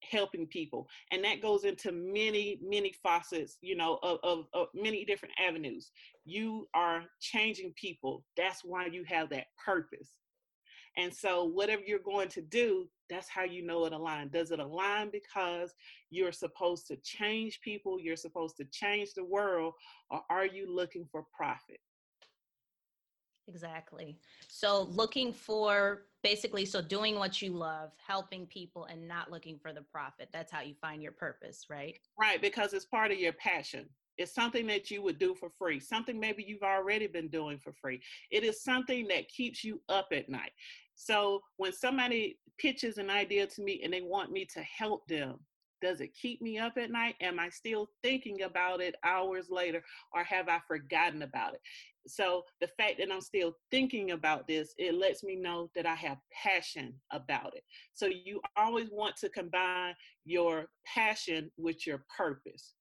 helping 0.09 0.47
people. 0.47 0.87
And 1.11 1.23
that 1.23 1.41
goes 1.41 1.63
into 1.63 1.91
many 1.91 2.59
many 2.63 2.93
faucets 3.03 3.57
you 3.61 3.75
know 3.75 3.99
of, 4.03 4.19
of, 4.23 4.45
of, 4.53 4.67
many 4.73 5.05
different 5.05 5.35
avenues. 5.39 5.91
You 6.25 6.67
are 6.73 7.03
changing 7.19 7.73
people. 7.79 8.23
That's 8.35 8.63
why 8.63 8.87
you 8.87 9.03
have 9.07 9.29
that 9.29 9.47
purpose 9.63 10.09
and 10.97 11.13
so 11.13 11.45
whatever 11.45 11.81
you're 11.85 11.99
going 11.99 12.27
to 12.27 12.41
do 12.41 12.87
that's 13.09 13.29
how 13.29 13.43
you 13.43 13.65
know 13.65 13.85
it 13.85 13.93
aligns 13.93 14.31
does 14.31 14.51
it 14.51 14.59
align 14.59 15.09
because 15.11 15.73
you're 16.09 16.31
supposed 16.31 16.87
to 16.87 16.95
change 16.97 17.59
people 17.61 17.99
you're 17.99 18.15
supposed 18.15 18.57
to 18.57 18.65
change 18.71 19.13
the 19.15 19.23
world 19.23 19.73
or 20.09 20.21
are 20.29 20.45
you 20.45 20.73
looking 20.73 21.07
for 21.11 21.25
profit 21.35 21.79
Exactly. 23.47 24.17
So 24.47 24.83
looking 24.91 25.33
for 25.33 26.03
basically 26.23 26.65
so 26.65 26.81
doing 26.81 27.15
what 27.15 27.41
you 27.41 27.51
love, 27.51 27.91
helping 28.05 28.45
people 28.45 28.85
and 28.85 29.07
not 29.07 29.31
looking 29.31 29.59
for 29.59 29.73
the 29.73 29.81
profit. 29.81 30.29
That's 30.31 30.51
how 30.51 30.61
you 30.61 30.75
find 30.79 31.01
your 31.01 31.11
purpose, 31.11 31.65
right? 31.69 31.97
Right, 32.19 32.41
because 32.41 32.73
it's 32.73 32.85
part 32.85 33.11
of 33.11 33.19
your 33.19 33.33
passion. 33.33 33.89
It's 34.17 34.33
something 34.33 34.67
that 34.67 34.91
you 34.91 35.01
would 35.01 35.19
do 35.19 35.35
for 35.35 35.49
free, 35.49 35.79
something 35.79 36.19
maybe 36.19 36.43
you've 36.47 36.63
already 36.63 37.07
been 37.07 37.29
doing 37.29 37.57
for 37.57 37.73
free. 37.73 38.01
It 38.29 38.43
is 38.43 38.63
something 38.63 39.07
that 39.07 39.29
keeps 39.29 39.63
you 39.63 39.81
up 39.89 40.07
at 40.11 40.29
night. 40.29 40.51
So 40.95 41.41
when 41.57 41.73
somebody 41.73 42.37
pitches 42.57 42.97
an 42.97 43.09
idea 43.09 43.47
to 43.47 43.61
me 43.63 43.81
and 43.83 43.91
they 43.91 44.01
want 44.01 44.31
me 44.31 44.45
to 44.53 44.61
help 44.61 45.07
them, 45.07 45.39
does 45.81 45.99
it 45.99 46.13
keep 46.13 46.41
me 46.41 46.59
up 46.59 46.77
at 46.77 46.91
night? 46.91 47.15
Am 47.21 47.39
I 47.39 47.49
still 47.49 47.89
thinking 48.03 48.43
about 48.43 48.81
it 48.81 48.95
hours 49.03 49.47
later 49.49 49.83
or 50.13 50.23
have 50.23 50.47
I 50.47 50.59
forgotten 50.67 51.23
about 51.23 51.55
it? 51.55 51.61
So 52.07 52.43
the 52.59 52.67
fact 52.67 52.99
that 52.99 53.11
I'm 53.11 53.21
still 53.21 53.55
thinking 53.71 54.11
about 54.11 54.47
this, 54.47 54.73
it 54.77 54.93
lets 54.93 55.23
me 55.23 55.35
know 55.35 55.69
that 55.75 55.85
I 55.85 55.95
have 55.95 56.17
passion 56.31 56.93
about 57.11 57.55
it. 57.55 57.63
So 57.93 58.07
you 58.07 58.41
always 58.55 58.89
want 58.91 59.15
to 59.17 59.29
combine 59.29 59.95
your 60.23 60.67
passion 60.85 61.51
with 61.57 61.87
your 61.87 62.03
purpose 62.15 62.75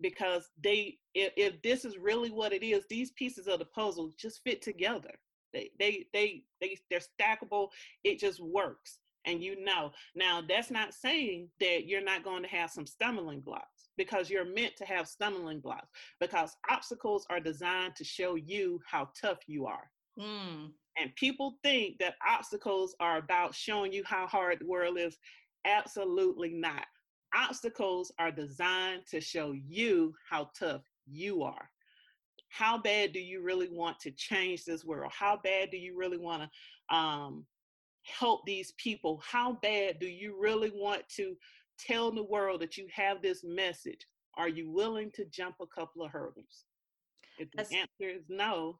because 0.00 0.50
they 0.62 0.98
if, 1.14 1.32
if 1.36 1.62
this 1.62 1.84
is 1.84 1.98
really 1.98 2.30
what 2.30 2.52
it 2.52 2.62
is, 2.62 2.84
these 2.88 3.10
pieces 3.12 3.46
of 3.46 3.58
the 3.58 3.64
puzzle 3.64 4.12
just 4.18 4.40
fit 4.44 4.62
together. 4.62 5.12
They 5.52 5.70
they 5.78 6.06
they 6.12 6.44
they 6.60 6.78
they're 6.90 7.00
stackable. 7.00 7.68
It 8.04 8.18
just 8.18 8.40
works 8.40 8.98
and 9.26 9.42
you 9.42 9.62
know. 9.62 9.92
Now, 10.14 10.42
that's 10.46 10.70
not 10.70 10.94
saying 10.94 11.48
that 11.60 11.86
you're 11.86 12.04
not 12.04 12.24
going 12.24 12.42
to 12.42 12.48
have 12.48 12.70
some 12.70 12.86
stumbling 12.86 13.40
blocks 13.40 13.88
because 13.96 14.30
you're 14.30 14.44
meant 14.44 14.76
to 14.76 14.84
have 14.84 15.08
stumbling 15.08 15.60
blocks 15.60 15.88
because 16.20 16.56
obstacles 16.70 17.26
are 17.30 17.40
designed 17.40 17.96
to 17.96 18.04
show 18.04 18.34
you 18.34 18.80
how 18.86 19.08
tough 19.20 19.38
you 19.46 19.66
are. 19.66 19.90
Mm. 20.18 20.70
And 20.98 21.14
people 21.16 21.56
think 21.62 21.98
that 21.98 22.14
obstacles 22.26 22.94
are 23.00 23.18
about 23.18 23.54
showing 23.54 23.92
you 23.92 24.02
how 24.04 24.26
hard 24.26 24.60
the 24.60 24.66
world 24.66 24.98
is. 24.98 25.16
Absolutely 25.66 26.52
not. 26.52 26.86
Obstacles 27.34 28.12
are 28.18 28.30
designed 28.30 29.06
to 29.06 29.20
show 29.20 29.52
you 29.52 30.14
how 30.28 30.50
tough 30.58 30.82
you 31.06 31.42
are. 31.42 31.70
How 32.48 32.78
bad 32.78 33.12
do 33.12 33.20
you 33.20 33.42
really 33.42 33.68
want 33.70 34.00
to 34.00 34.10
change 34.10 34.64
this 34.64 34.84
world? 34.84 35.12
How 35.16 35.38
bad 35.42 35.70
do 35.70 35.76
you 35.76 35.96
really 35.96 36.18
want 36.18 36.42
to 36.42 36.96
um, 36.96 37.46
help 38.04 38.44
these 38.44 38.72
people? 38.72 39.22
How 39.24 39.58
bad 39.62 40.00
do 40.00 40.06
you 40.06 40.36
really 40.40 40.72
want 40.74 41.02
to 41.16 41.36
tell 41.78 42.10
the 42.10 42.24
world 42.24 42.60
that 42.60 42.76
you 42.76 42.88
have 42.92 43.22
this 43.22 43.44
message? 43.44 44.06
Are 44.36 44.48
you 44.48 44.70
willing 44.70 45.10
to 45.12 45.24
jump 45.26 45.56
a 45.60 45.66
couple 45.66 46.02
of 46.04 46.10
hurdles? 46.10 46.64
If 47.38 47.50
the 47.52 47.58
That's, 47.58 47.72
answer 47.72 48.16
is 48.16 48.24
no, 48.28 48.78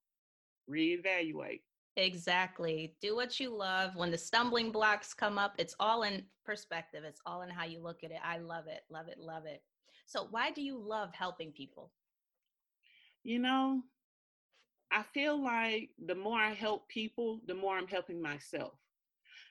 reevaluate. 0.69 1.61
Exactly. 1.97 2.95
Do 3.01 3.17
what 3.17 3.41
you 3.41 3.55
love. 3.55 3.97
When 3.97 4.11
the 4.11 4.19
stumbling 4.19 4.71
blocks 4.71 5.13
come 5.13 5.39
up, 5.39 5.55
it's 5.59 5.75
all 5.81 6.03
in 6.05 6.25
perspective. 6.45 7.03
It's 7.05 7.21
all 7.27 7.43
in 7.43 7.51
how 7.51 7.65
you 7.65 7.81
look 7.81 8.05
at 8.05 8.11
it. 8.11 8.21
I 8.25 8.39
love 8.39 8.67
it. 8.69 8.83
Love 8.91 9.09
it. 9.09 9.19
Love 9.19 9.45
it. 9.47 9.63
So, 10.07 10.29
why 10.31 10.51
do 10.51 10.63
you 10.63 10.79
love 10.79 11.11
helping 11.13 11.53
people? 11.53 11.93
You 13.23 13.39
know, 13.39 13.83
I 14.91 15.03
feel 15.03 15.43
like 15.43 15.91
the 16.07 16.15
more 16.15 16.39
I 16.39 16.53
help 16.53 16.89
people, 16.89 17.41
the 17.47 17.55
more 17.55 17.77
I'm 17.77 17.87
helping 17.87 18.23
myself. 18.23 18.73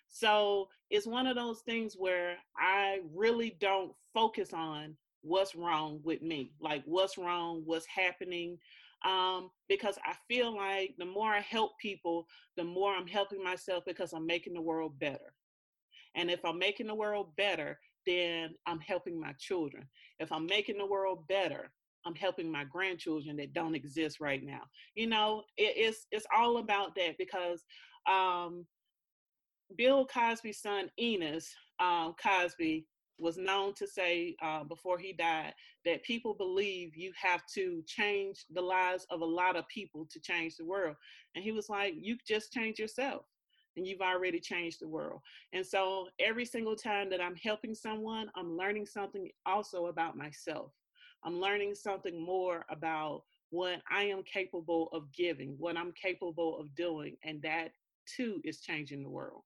So, 0.08 0.70
it's 0.90 1.06
one 1.06 1.28
of 1.28 1.36
those 1.36 1.60
things 1.62 1.96
where 1.98 2.38
I 2.58 3.00
really 3.14 3.58
don't 3.60 3.94
focus 4.14 4.54
on 4.54 4.96
what's 5.22 5.56
wrong 5.56 6.00
with 6.04 6.22
me, 6.22 6.54
like 6.60 6.84
what's 6.86 7.18
wrong, 7.18 7.62
what's 7.66 7.86
happening, 7.86 8.58
um, 9.06 9.50
because 9.68 9.98
I 10.06 10.14
feel 10.28 10.56
like 10.56 10.96
the 10.98 11.06
more 11.06 11.32
I 11.32 11.40
help 11.42 11.72
people, 11.80 12.26
the 12.58 12.64
more 12.64 12.94
I'm 12.94 13.08
helping 13.08 13.44
myself 13.44 13.84
because 13.86 14.14
I'm 14.14 14.26
making 14.26 14.54
the 14.54 14.62
world 14.62 15.00
better. 15.00 15.34
And 16.16 16.30
if 16.30 16.44
I'm 16.44 16.58
making 16.58 16.88
the 16.88 16.96
world 16.96 17.36
better, 17.38 17.80
then 18.06 18.56
I'm 18.66 18.80
helping 18.80 19.20
my 19.20 19.34
children. 19.40 19.88
If 20.20 20.32
I'm 20.32 20.46
making 20.46 20.78
the 20.78 20.86
world 20.86 21.28
better, 21.28 21.72
I'm 22.06 22.16
helping 22.16 22.52
my 22.52 22.64
grandchildren 22.64 23.38
that 23.38 23.54
don't 23.54 23.76
exist 23.76 24.20
right 24.20 24.44
now. 24.44 24.62
You 24.96 25.08
know, 25.08 25.44
it, 25.58 25.74
it's 25.76 26.08
it's 26.12 26.26
all 26.36 26.58
about 26.58 26.96
that 26.96 27.18
because 27.18 27.64
um, 28.10 28.66
Bill 29.78 30.06
Cosby's 30.06 30.62
son 30.62 30.90
Ennis 30.98 31.54
um, 31.80 32.16
Cosby 32.22 32.86
was 33.20 33.38
known 33.38 33.74
to 33.76 33.88
say 33.88 34.36
uh, 34.42 34.64
before 34.64 34.98
he 34.98 35.14
died 35.14 35.54
that 35.86 36.04
people 36.04 36.34
believe 36.34 36.96
you 36.96 37.12
have 37.22 37.42
to 37.54 37.84
change 37.86 38.46
the 38.54 38.62
lives 38.62 39.06
of 39.10 39.22
a 39.22 39.26
lot 39.26 39.56
of 39.56 39.68
people 39.68 40.08
to 40.12 40.20
change 40.20 40.56
the 40.56 40.66
world. 40.66 40.96
And 41.36 41.44
he 41.44 41.52
was 41.52 41.70
like, 41.70 41.94
you 41.98 42.18
just 42.28 42.54
change 42.54 42.80
yourself 42.80 43.26
and 43.76 43.86
you've 43.86 44.02
already 44.02 44.40
changed 44.40 44.82
the 44.82 44.88
world. 44.88 45.22
And 45.54 45.66
so 45.66 46.08
every 46.20 46.46
single 46.46 46.76
time 46.76 47.10
that 47.10 47.22
I'm 47.22 47.36
helping 47.36 47.76
someone, 47.76 48.30
I'm 48.36 48.58
learning 48.58 48.86
something 48.86 49.30
also 49.46 49.88
about 49.88 50.18
myself. 50.18 50.72
I'm 51.24 51.40
learning 51.40 51.76
something 51.76 52.24
more 52.24 52.66
about 52.70 53.24
what 53.50 53.82
I 53.92 54.04
am 54.04 54.24
capable 54.24 54.90
of 54.94 55.12
giving, 55.14 55.56
what 55.58 55.78
I'm 55.78 55.92
capable 55.92 56.60
of 56.60 56.74
doing. 56.76 57.18
And 57.24 57.42
that 57.42 57.72
too 58.06 58.42
is 58.44 58.62
changing 58.62 59.04
the 59.04 59.10
world. 59.10 59.44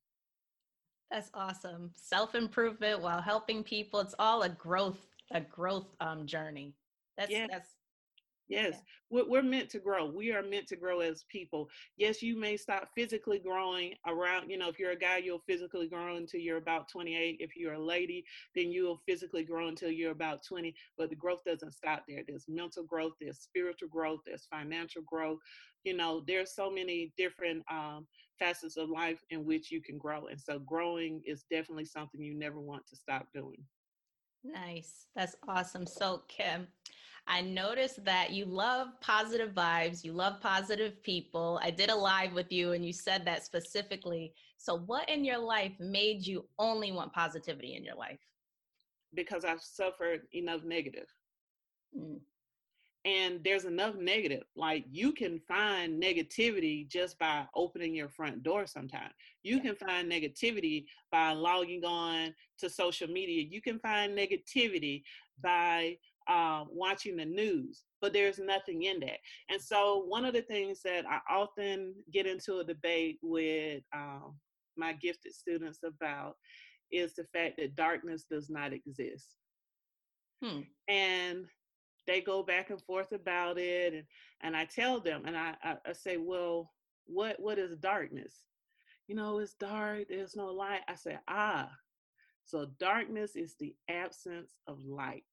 That's 1.14 1.30
awesome. 1.36 1.92
Self 1.96 2.34
improvement 2.34 3.00
while 3.00 3.22
helping 3.22 3.64
people. 3.64 4.00
It's 4.00 4.16
all 4.18 4.42
a 4.42 4.50
growth, 4.50 4.98
a 5.32 5.42
growth 5.42 5.96
um, 6.00 6.26
journey. 6.26 6.74
That's 7.18 7.30
yes. 7.30 7.50
that's 7.52 7.70
Yes, 8.50 8.74
yeah. 8.74 8.80
we're, 9.10 9.30
we're 9.30 9.42
meant 9.42 9.70
to 9.70 9.80
grow. 9.80 10.06
We 10.06 10.32
are 10.32 10.44
meant 10.44 10.68
to 10.68 10.76
grow 10.76 11.00
as 11.00 11.24
people. 11.30 11.70
Yes, 11.98 12.22
you 12.22 12.38
may 12.38 12.58
stop 12.58 12.90
physically 12.96 13.40
growing 13.40 13.94
around, 14.06 14.50
you 14.50 14.58
know, 14.58 14.68
if 14.68 14.78
you're 14.78 14.92
a 14.92 14.98
guy, 14.98 15.18
you'll 15.18 15.44
physically 15.48 15.88
grow 15.88 16.18
until 16.18 16.42
you're 16.42 16.58
about 16.58 16.90
28. 16.90 17.38
If 17.40 17.56
you're 17.56 17.74
a 17.74 17.84
lady, 17.84 18.26
then 18.54 18.70
you'll 18.70 19.02
physically 19.08 19.44
grow 19.44 19.70
until 19.70 19.92
you're 19.92 20.12
about 20.12 20.44
20. 20.48 20.76
But 20.98 21.10
the 21.10 21.16
growth 21.16 21.44
doesn't 21.46 21.74
stop 21.74 22.04
there. 22.08 22.22
There's 22.28 22.46
mental 22.50 22.84
growth, 22.84 23.14
there's 23.22 23.40
spiritual 23.40 23.90
growth, 23.90 24.20
there's 24.26 24.46
financial 24.52 25.04
growth. 25.04 25.40
You 25.84 25.96
know, 25.96 26.24
there's 26.26 26.56
so 26.56 26.70
many 26.72 27.12
different 27.18 27.64
um, 27.70 28.08
facets 28.40 28.78
of 28.78 28.90
life 28.90 29.20
in 29.30 29.46
which 29.46 29.72
you 29.72 29.82
can 29.82 29.98
grow. 29.98 30.28
And 30.28 30.40
so 30.40 30.60
growing 30.60 31.22
is 31.26 31.46
definitely 31.50 31.86
something 31.86 32.22
you 32.22 32.38
never 32.38 32.60
want 32.60 32.86
to 32.88 32.96
stop 32.96 33.28
doing. 33.34 33.64
Nice. 34.44 35.08
That's 35.16 35.36
awesome. 35.48 35.86
So, 35.86 36.24
Kim, 36.28 36.68
I 37.28 37.42
noticed 37.42 38.04
that 38.04 38.32
you 38.32 38.46
love 38.46 38.90
positive 39.00 39.54
vibes, 39.54 40.04
you 40.04 40.12
love 40.12 40.42
positive 40.42 41.02
people. 41.04 41.60
I 41.64 41.72
did 41.72 41.90
a 41.90 41.96
live 41.96 42.34
with 42.34 42.52
you 42.52 42.74
and 42.74 42.86
you 42.86 42.92
said 42.92 43.26
that 43.26 43.46
specifically. 43.46 44.34
So, 44.58 44.76
what 44.76 45.08
in 45.10 45.24
your 45.24 45.38
life 45.38 45.72
made 45.80 46.26
you 46.26 46.46
only 46.60 46.92
want 46.92 47.14
positivity 47.14 47.76
in 47.76 47.84
your 47.84 47.96
life? 47.96 48.20
Because 49.14 49.46
I've 49.46 49.62
suffered 49.62 50.22
enough 50.34 50.64
negative. 50.64 51.08
Mm 51.98 52.20
and 53.06 53.44
there's 53.44 53.66
enough 53.66 53.96
negative. 53.96 54.44
Like 54.56 54.86
you 54.90 55.12
can 55.12 55.40
find 55.48 56.02
negativity 56.02 56.88
just 56.88 57.20
by 57.20 57.46
opening 57.56 57.94
your 57.94 58.10
front 58.10 58.44
door 58.44 58.66
sometimes 58.66 59.14
you 59.44 59.60
can 59.60 59.76
find 59.76 60.12
negativity 60.12 60.86
by 61.12 61.34
logging 61.34 61.84
on 61.86 62.34
to 62.60 62.70
social 62.70 63.08
media. 63.08 63.46
You 63.50 63.62
can 63.62 63.78
find 63.80 64.18
negativity 64.18 65.04
by 65.44 65.98
uh, 66.28 66.64
watching 66.70 67.18
the 67.18 67.26
news 67.26 67.84
but 68.02 68.12
there's 68.12 68.38
nothing 68.38 68.84
in 68.84 69.00
that. 69.00 69.20
And 69.50 69.62
so 69.62 70.04
one 70.08 70.26
of 70.26 70.34
the 70.34 70.42
things 70.42 70.82
that 70.84 71.06
i 71.10 71.20
often 71.30 71.94
get 72.12 72.26
into 72.26 72.58
a 72.58 72.64
debate 72.64 73.18
with 73.22 73.82
um, 73.96 74.36
my 74.76 74.92
gifted 74.94 75.34
students 75.34 75.80
about 75.86 76.36
is 76.92 77.14
the 77.14 77.24
fact 77.34 77.56
that 77.58 77.76
darkness 77.76 78.26
does 78.30 78.50
not 78.50 78.74
exist. 78.74 79.36
Hmm. 80.44 80.62
and 80.90 81.46
they 82.08 82.22
go 82.22 82.44
back 82.44 82.70
and 82.70 82.82
forth 82.82 83.12
about 83.12 83.58
it 83.58 83.94
and 83.94 84.04
and 84.42 84.56
i 84.56 84.66
tell 84.66 85.00
them 85.00 85.24
and 85.26 85.38
i 85.38 85.54
i, 85.64 85.76
I 85.86 85.94
say 85.94 86.18
well 86.18 86.72
what 87.06 87.40
what 87.40 87.60
is 87.60 87.76
darkness? 87.78 88.34
You 89.08 89.16
know 89.16 89.40
it's 89.40 89.54
dark 89.54 90.08
there's 90.10 90.36
no 90.36 90.48
light. 90.48 90.82
I 90.88 90.96
say 90.96 91.18
ah 91.28 91.70
so 92.46 92.68
darkness 92.80 93.36
is 93.36 93.56
the 93.60 93.76
absence 93.90 94.52
of 94.68 94.84
light. 94.86 95.24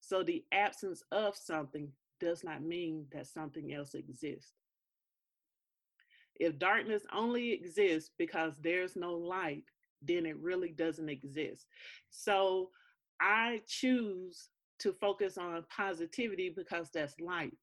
So 0.00 0.22
the 0.22 0.44
absence 0.52 1.02
of 1.10 1.36
something 1.36 1.90
does 2.20 2.44
not 2.44 2.62
mean 2.62 3.06
that 3.12 3.26
something 3.26 3.72
else 3.72 3.94
exists. 3.94 4.52
If 6.36 6.58
darkness 6.58 7.04
only 7.12 7.52
exists 7.52 8.10
because 8.18 8.54
there's 8.60 8.96
no 8.96 9.14
light 9.14 9.64
then 10.06 10.26
it 10.26 10.36
really 10.38 10.70
doesn't 10.70 11.08
exist. 11.08 11.66
So 12.10 12.70
i 13.20 13.60
choose 13.68 14.48
to 14.80 14.92
focus 14.92 15.38
on 15.38 15.64
positivity 15.74 16.52
because 16.54 16.90
that's 16.92 17.18
light. 17.20 17.56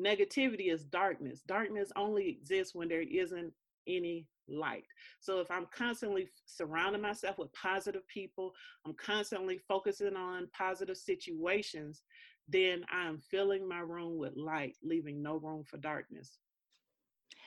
Negativity 0.00 0.72
is 0.72 0.84
darkness. 0.84 1.40
Darkness 1.46 1.90
only 1.96 2.28
exists 2.28 2.74
when 2.74 2.88
there 2.88 3.02
isn't 3.02 3.52
any 3.88 4.26
light. 4.48 4.84
So 5.20 5.40
if 5.40 5.50
I'm 5.50 5.66
constantly 5.74 6.28
surrounding 6.44 7.02
myself 7.02 7.38
with 7.38 7.52
positive 7.52 8.06
people, 8.08 8.52
I'm 8.84 8.94
constantly 8.94 9.58
focusing 9.66 10.16
on 10.16 10.48
positive 10.56 10.96
situations, 10.96 12.02
then 12.48 12.84
I'm 12.90 13.18
filling 13.18 13.68
my 13.68 13.80
room 13.80 14.18
with 14.18 14.36
light, 14.36 14.76
leaving 14.82 15.22
no 15.22 15.36
room 15.36 15.64
for 15.64 15.78
darkness. 15.78 16.38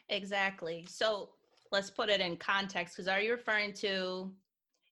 Exactly. 0.10 0.86
So 0.90 1.30
let's 1.72 1.90
put 1.90 2.10
it 2.10 2.20
in 2.20 2.36
context 2.38 2.96
because 2.96 3.08
are 3.08 3.22
you 3.22 3.32
referring 3.32 3.74
to 3.74 4.32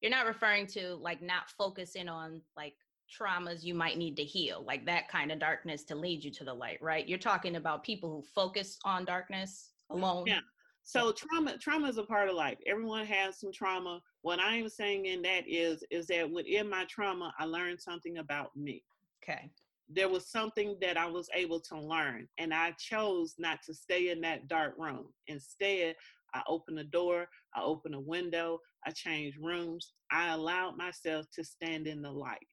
you're 0.02 0.12
not 0.12 0.28
referring 0.28 0.68
to 0.68 0.96
like 0.96 1.22
not 1.22 1.50
focusing 1.58 2.08
on 2.08 2.40
like 2.56 2.76
traumas 3.08 3.64
you 3.64 3.74
might 3.74 3.98
need 3.98 4.16
to 4.18 4.24
heal, 4.24 4.64
like 4.66 4.86
that 4.86 5.08
kind 5.08 5.32
of 5.32 5.40
darkness 5.40 5.84
to 5.86 5.96
lead 5.96 6.24
you 6.24 6.32
to 6.32 6.44
the 6.44 6.54
light, 6.54 6.82
right? 6.82 7.08
You're 7.08 7.18
talking 7.18 7.56
about 7.56 7.84
people 7.84 8.10
who 8.10 8.24
focus 8.36 8.78
on 8.84 9.06
darkness 9.06 9.72
alone. 9.90 10.26
Yeah. 10.28 10.40
So 10.84 11.12
trauma 11.12 11.58
trauma 11.58 11.90
is 11.90 11.98
a 11.98 12.04
part 12.04 12.30
of 12.30 12.36
life. 12.36 12.58
Everyone 12.66 13.06
has 13.06 13.40
some 13.40 13.52
trauma. 13.52 14.02
What 14.22 14.40
I 14.40 14.56
am 14.56 14.70
saying 14.70 15.06
in 15.06 15.22
that 15.24 15.44
is 15.48 15.84
is 15.92 16.08
that 16.08 16.32
within 16.32 16.70
my 16.70 16.86
trauma, 16.86 17.34
I 17.38 17.46
learned 17.46 17.82
something 17.82 18.20
about 18.20 18.56
me. 18.56 18.84
Okay. 19.22 19.52
There 19.90 20.10
was 20.10 20.30
something 20.30 20.78
that 20.82 20.98
I 20.98 21.06
was 21.06 21.30
able 21.34 21.60
to 21.62 21.80
learn, 21.80 22.28
and 22.38 22.54
I 22.54 22.72
chose 22.78 23.36
not 23.38 23.60
to 23.66 23.74
stay 23.74 24.10
in 24.10 24.22
that 24.22 24.48
dark 24.48 24.76
room. 24.78 25.08
Instead, 25.28 25.96
I 26.34 26.42
opened 26.48 26.80
a 26.80 26.84
door, 26.84 27.28
I 27.56 27.62
opened 27.62 27.96
a 27.96 28.00
window, 28.00 28.60
I 28.86 28.92
changed 28.92 29.38
rooms. 29.42 29.94
I 30.12 30.34
allowed 30.34 30.78
myself 30.78 31.26
to 31.36 31.44
stand 31.44 31.88
in 31.88 32.02
the 32.02 32.12
light. 32.12 32.48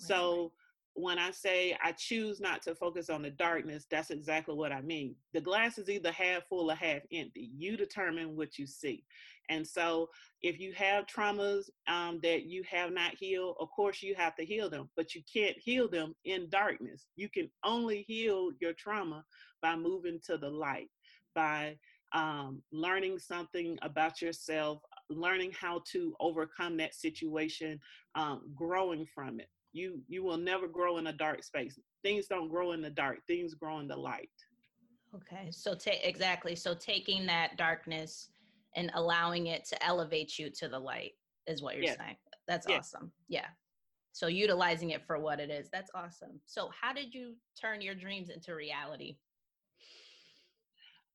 So 0.00 0.52
when 0.94 1.18
I 1.18 1.30
say 1.30 1.76
I 1.82 1.92
choose 1.92 2.40
not 2.40 2.62
to 2.62 2.74
focus 2.74 3.10
on 3.10 3.22
the 3.22 3.30
darkness, 3.30 3.86
that's 3.90 4.10
exactly 4.10 4.54
what 4.54 4.72
I 4.72 4.80
mean. 4.80 5.14
The 5.32 5.40
glass 5.40 5.78
is 5.78 5.88
either 5.88 6.12
half 6.12 6.46
full 6.48 6.70
or 6.70 6.74
half 6.74 7.02
empty. 7.12 7.50
You 7.56 7.76
determine 7.76 8.36
what 8.36 8.58
you 8.58 8.66
see. 8.66 9.04
And 9.48 9.66
so 9.66 10.08
if 10.42 10.60
you 10.60 10.72
have 10.72 11.06
traumas 11.06 11.70
um, 11.88 12.20
that 12.22 12.44
you 12.44 12.62
have 12.70 12.92
not 12.92 13.14
healed, 13.14 13.56
of 13.60 13.68
course 13.70 14.02
you 14.02 14.14
have 14.14 14.36
to 14.36 14.44
heal 14.44 14.70
them, 14.70 14.88
but 14.96 15.14
you 15.14 15.22
can't 15.32 15.56
heal 15.58 15.88
them 15.88 16.14
in 16.24 16.48
darkness. 16.50 17.06
You 17.16 17.28
can 17.28 17.50
only 17.64 18.02
heal 18.02 18.50
your 18.60 18.72
trauma 18.72 19.24
by 19.62 19.76
moving 19.76 20.20
to 20.26 20.38
the 20.38 20.48
light, 20.48 20.88
by 21.34 21.76
um, 22.12 22.62
learning 22.72 23.18
something 23.18 23.78
about 23.82 24.20
yourself, 24.20 24.82
learning 25.08 25.52
how 25.58 25.82
to 25.92 26.14
overcome 26.20 26.76
that 26.78 26.94
situation, 26.94 27.80
um, 28.14 28.52
growing 28.54 29.06
from 29.14 29.40
it. 29.40 29.48
You 29.72 30.00
you 30.08 30.22
will 30.22 30.36
never 30.36 30.66
grow 30.66 30.98
in 30.98 31.06
a 31.06 31.12
dark 31.12 31.44
space. 31.44 31.78
Things 32.02 32.26
don't 32.26 32.48
grow 32.48 32.72
in 32.72 32.82
the 32.82 32.90
dark. 32.90 33.18
Things 33.26 33.54
grow 33.54 33.78
in 33.78 33.88
the 33.88 33.96
light. 33.96 34.30
Okay, 35.14 35.50
so 35.50 35.74
take 35.74 36.00
exactly. 36.04 36.54
So 36.54 36.74
taking 36.74 37.26
that 37.26 37.56
darkness 37.56 38.28
and 38.76 38.90
allowing 38.94 39.48
it 39.48 39.64
to 39.66 39.84
elevate 39.84 40.38
you 40.38 40.50
to 40.50 40.68
the 40.68 40.78
light 40.78 41.12
is 41.46 41.62
what 41.62 41.74
you're 41.74 41.84
yes. 41.84 41.96
saying. 41.98 42.16
That's 42.46 42.66
yes. 42.68 42.94
awesome. 42.94 43.12
Yeah. 43.28 43.46
So 44.12 44.26
utilizing 44.26 44.90
it 44.90 45.06
for 45.06 45.18
what 45.18 45.40
it 45.40 45.50
is. 45.50 45.68
That's 45.70 45.90
awesome. 45.94 46.40
So 46.46 46.70
how 46.80 46.92
did 46.92 47.14
you 47.14 47.34
turn 47.60 47.80
your 47.80 47.94
dreams 47.94 48.28
into 48.28 48.54
reality? 48.54 49.16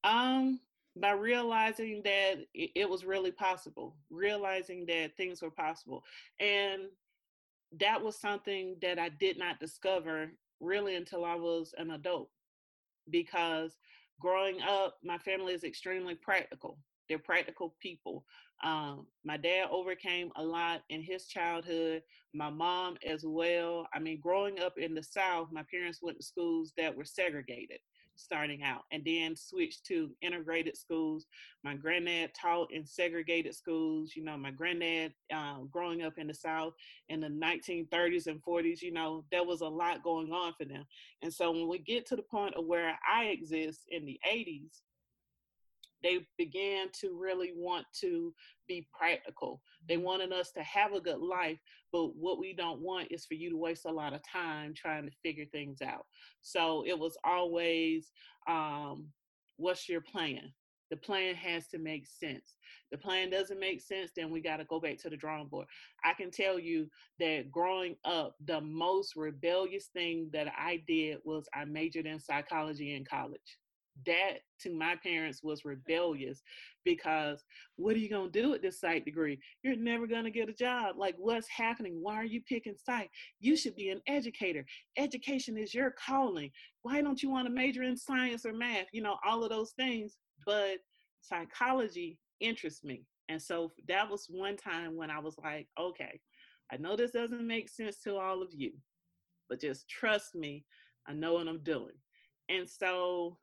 Um 0.03 0.59
by 0.97 1.11
realizing 1.11 2.01
that 2.03 2.35
it, 2.53 2.89
was 2.89 3.03
really 3.03 3.31
possible, 3.31 3.97
realizing 4.09 4.85
that 4.85 5.15
things 5.17 5.41
were 5.41 5.51
possible. 5.51 6.03
And 6.39 6.83
that 7.79 8.01
was 8.01 8.19
something 8.19 8.75
that 8.81 8.99
I 8.99 9.09
did 9.09 9.37
not 9.37 9.59
discover 9.59 10.31
really 10.59 10.95
until 10.95 11.25
I 11.25 11.35
was 11.35 11.73
an 11.77 11.91
adult 11.91 12.29
because 13.09 13.77
growing 14.19 14.61
up, 14.61 14.95
my 15.03 15.17
family 15.17 15.53
is 15.53 15.63
extremely 15.63 16.15
practical. 16.15 16.77
They're 17.07 17.19
practical 17.19 17.75
people. 17.81 18.25
Um, 18.63 19.05
my 19.23 19.37
dad 19.37 19.67
overcame 19.69 20.31
a 20.37 20.43
lot 20.43 20.81
in 20.89 21.03
his 21.03 21.27
childhood, 21.27 22.01
my 22.33 22.49
mom 22.49 22.97
as 23.05 23.23
well. 23.25 23.87
I 23.93 23.99
mean, 23.99 24.19
growing 24.21 24.59
up 24.59 24.77
in 24.77 24.95
the 24.95 25.03
South, 25.03 25.49
my 25.51 25.63
parents 25.69 25.99
went 26.01 26.17
to 26.17 26.23
schools 26.23 26.71
that 26.77 26.95
were 26.95 27.05
segregated 27.05 27.79
starting 28.15 28.63
out 28.63 28.83
and 28.91 29.03
then 29.05 29.35
switched 29.35 29.85
to 29.85 30.11
integrated 30.21 30.77
schools. 30.77 31.25
My 31.63 31.75
granddad 31.75 32.31
taught 32.39 32.71
in 32.71 32.85
segregated 32.85 33.55
schools. 33.55 34.13
You 34.15 34.23
know, 34.23 34.37
my 34.37 34.51
granddad 34.51 35.13
uh, 35.33 35.59
growing 35.71 36.03
up 36.03 36.17
in 36.17 36.27
the 36.27 36.33
South 36.33 36.73
in 37.09 37.21
the 37.21 37.27
1930s 37.27 38.27
and 38.27 38.41
40s, 38.43 38.81
you 38.81 38.91
know, 38.91 39.25
there 39.31 39.43
was 39.43 39.61
a 39.61 39.67
lot 39.67 40.03
going 40.03 40.31
on 40.31 40.53
for 40.57 40.65
them. 40.65 40.85
And 41.21 41.33
so 41.33 41.51
when 41.51 41.67
we 41.67 41.79
get 41.79 42.05
to 42.07 42.15
the 42.15 42.21
point 42.21 42.55
of 42.55 42.65
where 42.65 42.97
I 43.07 43.25
exist 43.25 43.81
in 43.89 44.05
the 44.05 44.19
80s, 44.27 44.81
they 46.05 46.19
began 46.37 46.87
to 47.01 47.17
really 47.19 47.51
want 47.55 47.87
to 48.01 48.31
be 48.67 48.87
practical. 48.95 49.59
They 49.89 49.97
wanted 49.97 50.31
us 50.31 50.51
to 50.51 50.61
have 50.61 50.93
a 50.93 51.01
good 51.01 51.19
life, 51.19 51.57
but 51.91 52.15
what 52.15 52.39
we 52.39 52.53
don't 52.53 52.79
want 52.79 53.07
is 53.09 53.25
for 53.25 53.33
you 53.33 53.49
to 53.49 53.57
waste 53.57 53.85
a 53.85 53.91
lot 53.91 54.13
of 54.13 54.21
time 54.31 54.75
trying 54.75 55.05
to 55.05 55.15
figure 55.23 55.45
things 55.51 55.81
out. 55.81 56.05
So 56.43 56.83
it 56.85 56.97
was 56.97 57.17
always, 57.23 58.11
um, 58.47 59.07
what's 59.57 59.89
your 59.89 60.01
plan? 60.01 60.53
The 60.91 60.97
plan 60.97 61.33
has 61.33 61.67
to 61.69 61.79
make 61.79 62.05
sense. 62.05 62.55
The 62.91 62.99
plan 62.99 63.31
doesn't 63.31 63.59
make 63.59 63.81
sense, 63.81 64.11
then 64.15 64.29
we 64.29 64.41
got 64.41 64.57
to 64.57 64.65
go 64.65 64.79
back 64.79 64.99
to 64.99 65.09
the 65.09 65.17
drawing 65.17 65.47
board. 65.47 65.65
I 66.03 66.13
can 66.13 66.29
tell 66.29 66.59
you 66.59 66.87
that 67.17 67.51
growing 67.51 67.95
up, 68.05 68.35
the 68.45 68.61
most 68.61 69.15
rebellious 69.15 69.87
thing 69.87 70.29
that 70.33 70.53
I 70.55 70.83
did 70.87 71.17
was 71.25 71.49
I 71.55 71.65
majored 71.65 72.05
in 72.05 72.19
psychology 72.19 72.95
in 72.95 73.05
college 73.05 73.57
that 74.05 74.39
to 74.61 74.73
my 74.73 74.95
parents 75.03 75.41
was 75.43 75.61
mm-hmm. 75.61 75.69
rebellious 75.69 76.41
because 76.83 77.43
what 77.75 77.95
are 77.95 77.99
you 77.99 78.09
going 78.09 78.31
to 78.31 78.41
do 78.41 78.49
with 78.51 78.61
this 78.61 78.79
psych 78.79 79.05
degree? 79.05 79.39
You're 79.63 79.75
never 79.75 80.07
going 80.07 80.25
to 80.25 80.31
get 80.31 80.49
a 80.49 80.53
job. 80.53 80.95
Like 80.97 81.15
what's 81.17 81.47
happening? 81.49 81.99
Why 82.01 82.15
are 82.15 82.25
you 82.25 82.41
picking 82.47 82.75
psych? 82.83 83.09
You 83.39 83.55
should 83.55 83.75
be 83.75 83.89
an 83.89 84.01
educator. 84.07 84.65
Education 84.97 85.57
is 85.57 85.73
your 85.73 85.91
calling. 85.91 86.51
Why 86.83 87.01
don't 87.01 87.21
you 87.21 87.29
want 87.29 87.47
to 87.47 87.53
major 87.53 87.83
in 87.83 87.97
science 87.97 88.45
or 88.45 88.53
math? 88.53 88.87
You 88.91 89.01
know 89.01 89.17
all 89.25 89.43
of 89.43 89.49
those 89.49 89.71
things 89.71 90.17
but 90.45 90.77
psychology 91.21 92.19
interests 92.39 92.83
me. 92.83 93.03
And 93.29 93.41
so 93.41 93.71
that 93.87 94.09
was 94.09 94.27
one 94.29 94.55
time 94.55 94.95
when 94.95 95.09
i 95.09 95.17
was 95.17 95.35
like 95.43 95.67
okay 95.79 96.19
i 96.71 96.77
know 96.77 96.95
this 96.95 97.11
doesn't 97.11 97.47
make 97.47 97.69
sense 97.69 97.97
to 98.01 98.17
all 98.17 98.43
of 98.43 98.49
you 98.51 98.71
but 99.49 99.61
just 99.61 99.87
trust 99.89 100.35
me. 100.35 100.65
I 101.07 101.13
know 101.13 101.33
what 101.33 101.47
i'm 101.47 101.63
doing. 101.63 101.95
And 102.49 102.69
so 102.69 103.37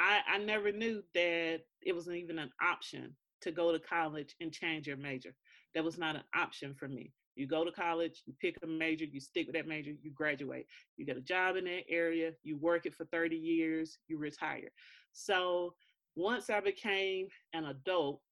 I, 0.00 0.20
I 0.26 0.38
never 0.38 0.72
knew 0.72 1.02
that 1.12 1.60
it 1.82 1.94
wasn't 1.94 2.16
even 2.16 2.38
an 2.38 2.50
option 2.62 3.14
to 3.42 3.52
go 3.52 3.70
to 3.70 3.78
college 3.78 4.34
and 4.40 4.50
change 4.50 4.86
your 4.86 4.96
major. 4.96 5.34
That 5.74 5.84
was 5.84 5.98
not 5.98 6.16
an 6.16 6.22
option 6.34 6.74
for 6.74 6.88
me. 6.88 7.12
You 7.36 7.46
go 7.46 7.64
to 7.64 7.70
college, 7.70 8.22
you 8.24 8.32
pick 8.40 8.56
a 8.62 8.66
major, 8.66 9.04
you 9.04 9.20
stick 9.20 9.46
with 9.46 9.56
that 9.56 9.68
major, 9.68 9.92
you 10.02 10.10
graduate. 10.10 10.66
You 10.96 11.04
get 11.04 11.18
a 11.18 11.22
job 11.22 11.56
in 11.56 11.64
that 11.64 11.84
area, 11.88 12.32
you 12.42 12.56
work 12.56 12.86
it 12.86 12.94
for 12.94 13.04
30 13.04 13.36
years, 13.36 13.98
you 14.08 14.16
retire. 14.16 14.70
So 15.12 15.74
once 16.16 16.48
I 16.48 16.60
became 16.60 17.28
an 17.52 17.66
adult 17.66 18.22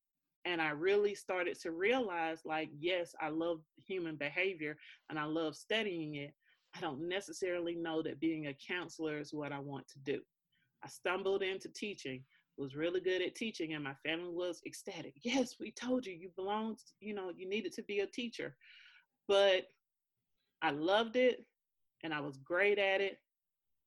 and 0.47 0.63
I 0.63 0.71
really 0.71 1.15
started 1.15 1.61
to 1.61 1.73
realize, 1.73 2.41
like, 2.47 2.71
yes, 2.79 3.15
I 3.21 3.29
love 3.29 3.61
human 3.77 4.17
behavior 4.17 4.79
and 5.11 5.19
I 5.19 5.25
love 5.25 5.55
studying 5.55 6.15
it, 6.15 6.33
I 6.75 6.81
don't 6.81 7.09
necessarily 7.09 7.75
know 7.75 8.03
that 8.03 8.21
being 8.21 8.47
a 8.47 8.57
counselor 8.67 9.19
is 9.19 9.35
what 9.35 9.53
I 9.53 9.59
want 9.59 9.87
to 9.89 9.99
do. 9.99 10.23
I 10.85 10.88
stumbled 10.88 11.43
into 11.43 11.69
teaching, 11.69 12.23
was 12.57 12.75
really 12.75 13.01
good 13.01 13.23
at 13.23 13.35
teaching, 13.35 13.75
and 13.75 13.85
my 13.85 13.95
family 14.05 14.33
was 14.33 14.61
ecstatic. 14.67 15.14
Yes, 15.23 15.57
we 15.61 15.71
told 15.71 16.07
you 16.07 16.12
you 16.12 16.31
belonged, 16.37 16.79
you 17.01 17.14
know, 17.14 17.33
you 17.37 17.49
needed 17.49 17.73
to 17.75 17.83
be 17.83 18.01
a 18.01 18.07
teacher. 18.07 18.57
But 19.27 19.67
I 20.62 20.71
loved 20.71 21.17
it 21.17 21.45
and 22.03 22.12
I 22.12 22.21
was 22.21 22.37
great 22.38 22.79
at 22.79 23.01
it, 23.01 23.19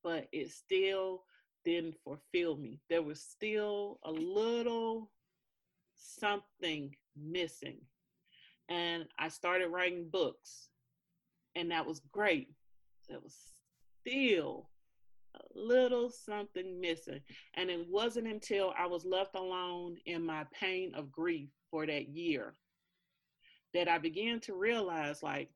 but 0.03 0.27
it 0.31 0.51
still 0.51 1.23
didn't 1.65 1.95
fulfill 2.03 2.57
me. 2.57 2.79
There 2.89 3.03
was 3.03 3.21
still 3.21 3.99
a 4.05 4.11
little 4.11 5.11
something 5.95 6.95
missing. 7.15 7.79
And 8.69 9.05
I 9.19 9.27
started 9.27 9.67
writing 9.67 10.07
books, 10.09 10.69
and 11.55 11.71
that 11.71 11.85
was 11.85 12.01
great. 12.11 12.49
That 13.09 13.21
was 13.21 13.35
still 13.99 14.69
little 15.55 16.09
something 16.09 16.79
missing. 16.79 17.21
And 17.55 17.69
it 17.69 17.87
wasn't 17.89 18.27
until 18.27 18.73
I 18.77 18.87
was 18.87 19.05
left 19.05 19.35
alone 19.35 19.97
in 20.05 20.25
my 20.25 20.45
pain 20.53 20.93
of 20.95 21.11
grief 21.11 21.49
for 21.69 21.85
that 21.85 22.09
year 22.09 22.55
that 23.73 23.87
I 23.87 23.97
began 23.97 24.39
to 24.41 24.53
realize, 24.53 25.23
like, 25.23 25.49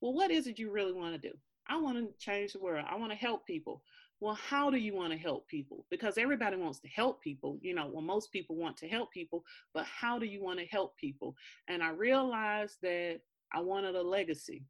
well, 0.00 0.12
what 0.12 0.30
is 0.30 0.46
it 0.46 0.58
you 0.58 0.70
really 0.70 0.92
want 0.92 1.20
to 1.20 1.28
do? 1.28 1.34
I 1.68 1.76
want 1.76 1.98
to 1.98 2.12
change 2.18 2.52
the 2.52 2.60
world. 2.60 2.86
I 2.88 2.96
want 2.96 3.12
to 3.12 3.18
help 3.18 3.46
people. 3.46 3.82
Well, 4.20 4.34
how 4.34 4.70
do 4.70 4.76
you 4.76 4.94
want 4.94 5.12
to 5.12 5.18
help 5.18 5.48
people? 5.48 5.84
Because 5.90 6.16
everybody 6.16 6.56
wants 6.56 6.78
to 6.80 6.88
help 6.88 7.20
people. 7.20 7.58
You 7.60 7.74
know, 7.74 7.88
well, 7.92 8.02
most 8.02 8.30
people 8.30 8.54
want 8.54 8.76
to 8.78 8.88
help 8.88 9.10
people, 9.10 9.44
but 9.74 9.84
how 9.84 10.18
do 10.18 10.26
you 10.26 10.42
want 10.42 10.60
to 10.60 10.66
help 10.66 10.96
people? 10.96 11.34
And 11.68 11.82
I 11.82 11.90
realized 11.90 12.76
that 12.82 13.20
I 13.52 13.60
wanted 13.60 13.96
a 13.96 14.02
legacy 14.02 14.64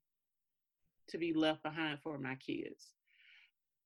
to 1.09 1.18
be 1.18 1.35
left 1.35 1.62
behind 1.62 1.98
for 2.03 2.18
my 2.18 2.35
kids 2.37 2.94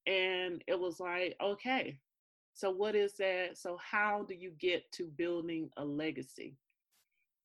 and 0.06 0.62
it 0.66 0.78
was 0.78 1.00
like 1.00 1.36
okay 1.42 1.98
so 2.56 2.70
what 2.70 2.94
is 2.94 3.12
that? 3.18 3.58
So 3.58 3.76
how 3.76 4.24
do 4.26 4.34
you 4.34 4.50
get 4.58 4.90
to 4.92 5.08
building 5.18 5.68
a 5.76 5.84
legacy? 5.84 6.56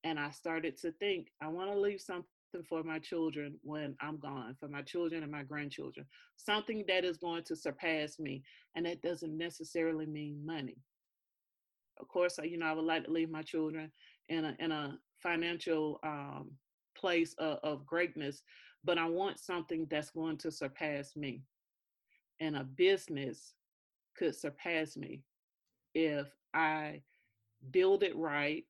And 0.05 0.17
i 0.17 0.31
started 0.31 0.77
to 0.77 0.91
think 0.93 1.27
i 1.41 1.47
want 1.47 1.69
to 1.69 1.79
leave 1.79 2.01
something 2.01 2.25
for 2.67 2.81
my 2.83 2.97
children 2.97 3.59
when 3.61 3.95
i'm 4.01 4.17
gone 4.17 4.55
for 4.59 4.67
my 4.67 4.81
children 4.81 5.21
and 5.21 5.31
my 5.31 5.43
grandchildren 5.43 6.05
something 6.37 6.83
that 6.87 7.05
is 7.05 7.17
going 7.17 7.43
to 7.43 7.55
surpass 7.55 8.19
me 8.19 8.41
and 8.75 8.85
that 8.85 9.01
doesn't 9.03 9.37
necessarily 9.37 10.05
mean 10.05 10.43
money. 10.43 10.77
Of 11.99 12.07
course 12.07 12.39
you 12.43 12.57
know 12.57 12.65
i 12.65 12.73
would 12.73 12.85
like 12.85 13.05
to 13.05 13.11
leave 13.11 13.29
my 13.29 13.43
children 13.43 13.91
in 14.29 14.45
a 14.45 14.55
in 14.59 14.71
a 14.71 14.97
financial 15.21 15.99
um, 16.03 16.51
place 16.97 17.35
of, 17.37 17.59
of 17.63 17.85
greatness 17.85 18.41
but 18.83 18.97
i 18.97 19.05
want 19.05 19.39
something 19.39 19.85
that's 19.91 20.09
going 20.09 20.37
to 20.37 20.51
surpass 20.51 21.15
me 21.15 21.43
and 22.41 22.57
a 22.57 22.63
business 22.63 23.53
could 24.17 24.35
surpass 24.35 24.97
me 24.97 25.21
if 25.93 26.27
I 26.53 27.01
build 27.69 28.03
it 28.03 28.15
right, 28.17 28.65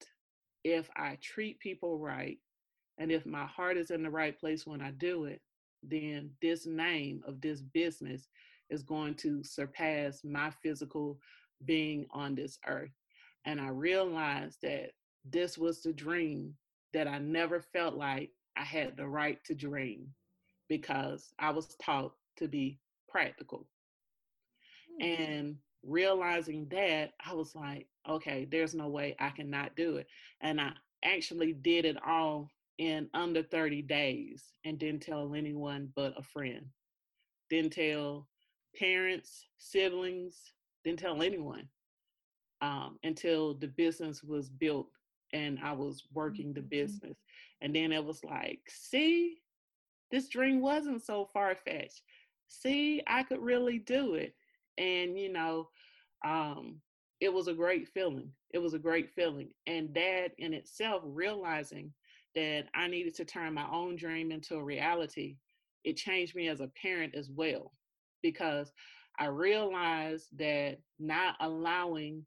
if 0.64 0.90
I 0.96 1.18
treat 1.22 1.60
people 1.60 1.98
right, 1.98 2.38
and 2.98 3.12
if 3.12 3.26
my 3.26 3.46
heart 3.46 3.78
is 3.78 3.90
in 3.90 4.04
the 4.04 4.10
right 4.10 4.38
place 4.38 4.68
when 4.68 4.82
I 4.82 4.92
do 4.92 5.26
it, 5.26 5.42
then 5.82 6.32
this 6.42 6.68
name 6.68 7.24
of 7.26 7.42
this 7.42 7.62
business 7.62 8.28
is 8.70 8.84
going 8.84 9.16
to 9.16 9.44
surpass 9.44 10.22
my 10.24 10.52
physical 10.62 11.18
being 11.66 12.06
on 12.12 12.36
this 12.36 12.60
earth. 12.68 12.92
And 13.46 13.60
I 13.60 13.70
realized 13.70 14.58
that 14.64 14.92
this 15.26 15.58
was 15.58 15.82
the 15.82 15.94
dream 15.94 16.54
that 16.94 17.08
I 17.08 17.20
never 17.20 17.62
felt 17.62 17.96
like 17.96 18.32
I 18.58 18.64
had 18.64 18.98
the 18.98 19.08
right 19.08 19.40
to 19.46 19.56
dream 19.56 20.08
because 20.68 21.34
I 21.40 21.52
was 21.52 21.76
taught 21.82 22.14
to 22.38 22.48
be 22.48 22.81
practical. 23.12 23.67
Mm-hmm. 24.91 25.32
And 25.39 25.58
realizing 25.84 26.67
that, 26.69 27.13
I 27.26 27.34
was 27.34 27.56
like, 27.56 27.88
okay, 28.10 28.45
there's 28.45 28.76
no 28.76 28.89
way 28.89 29.15
I 29.19 29.30
cannot 29.32 29.76
do 29.76 29.97
it. 29.97 30.08
And 30.41 30.62
I 30.62 30.74
actually 31.04 31.54
did 31.54 31.86
it 31.86 31.97
all 32.06 32.50
in 32.78 33.10
under 33.13 33.43
30 33.43 33.84
days 33.84 34.54
and 34.65 34.80
didn't 34.80 35.02
tell 35.04 35.34
anyone 35.36 35.91
but 35.95 36.17
a 36.17 36.24
friend. 36.24 36.67
Didn't 37.50 37.74
tell 37.74 38.28
parents, 38.76 39.47
siblings, 39.58 40.54
didn't 40.84 41.00
tell 41.00 41.21
anyone. 41.21 41.69
um, 42.62 43.00
until 43.04 43.54
the 43.56 43.67
business 43.67 44.24
was 44.24 44.50
built 44.50 44.89
and 45.34 45.60
I 45.63 45.74
was 45.74 46.04
working 46.13 46.54
the 46.54 46.62
Mm-hmm. 46.86 46.97
business. 47.02 47.17
And 47.62 47.76
then 47.76 47.91
it 47.91 48.04
was 48.06 48.24
like, 48.24 48.62
see, 48.69 49.41
this 50.12 50.30
dream 50.30 50.62
wasn't 50.62 51.04
so 51.04 51.26
far 51.26 51.56
fetched. 51.56 52.02
See, 52.52 53.02
I 53.08 53.24
could 53.24 53.42
really 53.42 53.80
do 53.80 54.16
it. 54.16 54.36
And, 54.78 55.18
you 55.18 55.32
know, 55.32 55.70
um, 56.26 56.82
it 57.22 57.32
was 57.32 57.48
a 57.48 57.54
great 57.54 57.88
feeling. 57.88 58.30
It 58.54 58.58
was 58.58 58.74
a 58.74 58.80
great 58.80 59.10
feeling. 59.10 59.52
And 59.68 59.94
that 59.94 60.32
in 60.38 60.54
itself, 60.54 61.02
realizing 61.06 61.94
that 62.36 62.66
I 62.76 62.88
needed 62.88 63.16
to 63.16 63.26
turn 63.26 63.54
my 63.54 63.68
own 63.72 63.96
dream 63.96 64.32
into 64.32 64.56
a 64.56 64.64
reality, 64.64 65.38
it 65.86 65.96
changed 65.96 66.36
me 66.36 66.50
as 66.50 66.60
a 66.60 66.72
parent 66.82 67.16
as 67.16 67.30
well. 67.30 67.72
Because 68.22 68.72
I 69.18 69.28
realized 69.28 70.28
that 70.38 70.80
not 71.00 71.36
allowing 71.40 72.26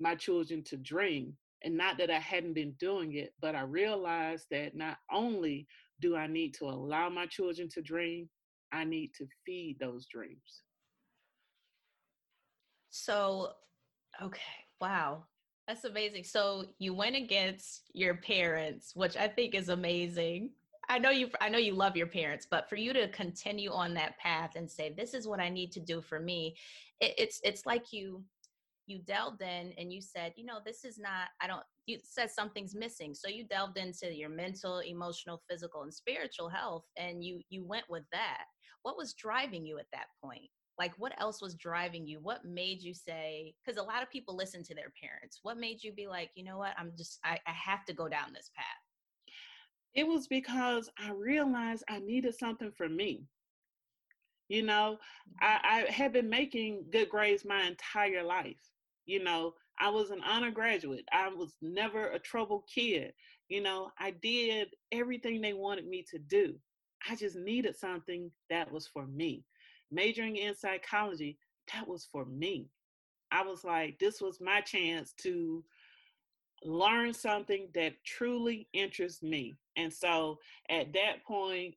my 0.00 0.14
children 0.14 0.62
to 0.64 0.76
dream, 0.78 1.36
and 1.62 1.76
not 1.76 1.98
that 1.98 2.10
I 2.10 2.18
hadn't 2.18 2.54
been 2.54 2.72
doing 2.78 3.14
it, 3.14 3.34
but 3.40 3.54
I 3.54 3.62
realized 3.62 4.46
that 4.50 4.74
not 4.74 4.98
only 5.12 5.66
do 6.00 6.16
I 6.16 6.26
need 6.26 6.54
to 6.54 6.64
allow 6.66 7.08
my 7.08 7.26
children 7.26 7.68
to 7.70 7.82
dream, 7.82 8.28
I 8.72 8.84
need 8.84 9.12
to 9.18 9.26
feed 9.44 9.76
those 9.80 10.06
dreams. 10.06 10.62
So, 12.90 13.50
okay, 14.22 14.40
wow. 14.80 15.24
That's 15.68 15.84
amazing. 15.84 16.24
So 16.24 16.66
you 16.78 16.94
went 16.94 17.16
against 17.16 17.90
your 17.92 18.14
parents, 18.14 18.94
which 18.94 19.16
I 19.16 19.26
think 19.26 19.54
is 19.54 19.68
amazing. 19.68 20.50
I 20.88 20.98
know 20.98 21.10
you 21.10 21.28
I 21.40 21.48
know 21.48 21.58
you 21.58 21.74
love 21.74 21.96
your 21.96 22.06
parents, 22.06 22.46
but 22.48 22.68
for 22.68 22.76
you 22.76 22.92
to 22.92 23.08
continue 23.08 23.72
on 23.72 23.92
that 23.94 24.16
path 24.18 24.52
and 24.54 24.70
say 24.70 24.94
this 24.96 25.12
is 25.12 25.26
what 25.26 25.40
I 25.40 25.48
need 25.48 25.72
to 25.72 25.80
do 25.80 26.00
for 26.00 26.20
me, 26.20 26.56
it, 27.00 27.14
it's 27.18 27.40
it's 27.42 27.66
like 27.66 27.92
you 27.92 28.22
you 28.86 28.98
delved 29.00 29.42
in 29.42 29.72
and 29.78 29.92
you 29.92 30.00
said, 30.00 30.32
you 30.36 30.44
know, 30.44 30.58
this 30.64 30.84
is 30.84 30.98
not 30.98 31.28
I 31.40 31.46
don't 31.46 31.62
you 31.86 31.98
said 32.04 32.30
something's 32.30 32.74
missing. 32.74 33.14
So 33.14 33.28
you 33.28 33.44
delved 33.44 33.78
into 33.78 34.12
your 34.14 34.30
mental, 34.30 34.80
emotional, 34.80 35.42
physical 35.48 35.82
and 35.82 35.94
spiritual 35.94 36.48
health 36.48 36.84
and 36.96 37.24
you 37.24 37.40
you 37.50 37.64
went 37.64 37.84
with 37.88 38.04
that. 38.12 38.44
What 38.82 38.96
was 38.96 39.14
driving 39.14 39.66
you 39.66 39.78
at 39.78 39.86
that 39.92 40.06
point? 40.22 40.50
like 40.78 40.92
what 40.98 41.14
else 41.20 41.40
was 41.40 41.54
driving 41.54 42.06
you 42.06 42.18
what 42.20 42.44
made 42.44 42.82
you 42.82 42.92
say 42.94 43.54
because 43.64 43.80
a 43.80 43.82
lot 43.82 44.02
of 44.02 44.10
people 44.10 44.36
listen 44.36 44.62
to 44.62 44.74
their 44.74 44.92
parents 45.00 45.40
what 45.42 45.58
made 45.58 45.82
you 45.82 45.92
be 45.92 46.06
like 46.06 46.30
you 46.34 46.44
know 46.44 46.58
what 46.58 46.74
i'm 46.78 46.92
just 46.96 47.18
I, 47.24 47.38
I 47.46 47.52
have 47.52 47.84
to 47.86 47.94
go 47.94 48.08
down 48.08 48.32
this 48.34 48.50
path 48.54 48.66
It 49.94 50.06
was 50.06 50.28
because 50.28 50.90
I 50.98 51.12
realized 51.12 51.84
I 51.88 52.00
needed 52.00 52.34
something 52.34 52.70
for 52.70 52.88
me. 52.88 53.24
You 54.48 54.62
know, 54.62 54.98
mm-hmm. 54.98 55.44
I, 55.44 55.86
I 55.88 55.90
had 55.90 56.12
been 56.12 56.28
making 56.28 56.84
good 56.92 57.08
grades 57.08 57.44
my 57.44 57.62
entire 57.64 58.22
life. 58.22 58.60
You 59.06 59.22
know, 59.22 59.54
I 59.78 59.88
was 59.90 60.10
an 60.10 60.20
honor 60.26 60.50
graduate. 60.50 61.04
I 61.12 61.28
was 61.28 61.56
never 61.62 62.08
a 62.10 62.18
troubled 62.18 62.64
kid. 62.72 63.12
You 63.48 63.62
know, 63.62 63.90
I 63.98 64.10
did 64.10 64.68
everything 64.92 65.40
they 65.40 65.52
wanted 65.52 65.86
me 65.86 66.04
to 66.10 66.18
do. 66.18 66.54
I 67.08 67.14
just 67.14 67.36
needed 67.36 67.76
something 67.76 68.30
that 68.50 68.70
was 68.70 68.86
for 68.86 69.06
me. 69.06 69.44
Majoring 69.92 70.36
in 70.36 70.56
psychology, 70.56 71.38
that 71.72 71.86
was 71.86 72.08
for 72.10 72.24
me. 72.24 72.68
I 73.30 73.42
was 73.42 73.64
like, 73.64 73.98
this 73.98 74.20
was 74.20 74.40
my 74.40 74.60
chance 74.60 75.12
to 75.22 75.64
learn 76.64 77.12
something 77.12 77.68
that 77.74 77.92
truly 78.04 78.68
interests 78.72 79.22
me. 79.22 79.54
And 79.76 79.92
so 79.92 80.38
at 80.70 80.92
that 80.94 81.24
point, 81.26 81.74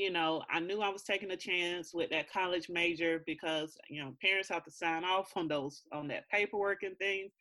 you 0.00 0.10
know, 0.10 0.42
I 0.48 0.60
knew 0.60 0.80
I 0.80 0.88
was 0.88 1.02
taking 1.02 1.30
a 1.30 1.36
chance 1.36 1.92
with 1.92 2.08
that 2.08 2.32
college 2.32 2.70
major 2.70 3.22
because, 3.26 3.76
you 3.90 4.02
know, 4.02 4.14
parents 4.22 4.48
have 4.48 4.64
to 4.64 4.70
sign 4.70 5.04
off 5.04 5.30
on 5.36 5.46
those, 5.46 5.82
on 5.92 6.08
that 6.08 6.26
paperwork 6.30 6.84
and 6.84 6.96
things. 6.96 7.32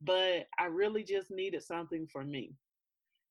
But 0.00 0.46
I 0.56 0.66
really 0.66 1.02
just 1.02 1.32
needed 1.32 1.64
something 1.64 2.06
for 2.06 2.22
me. 2.22 2.54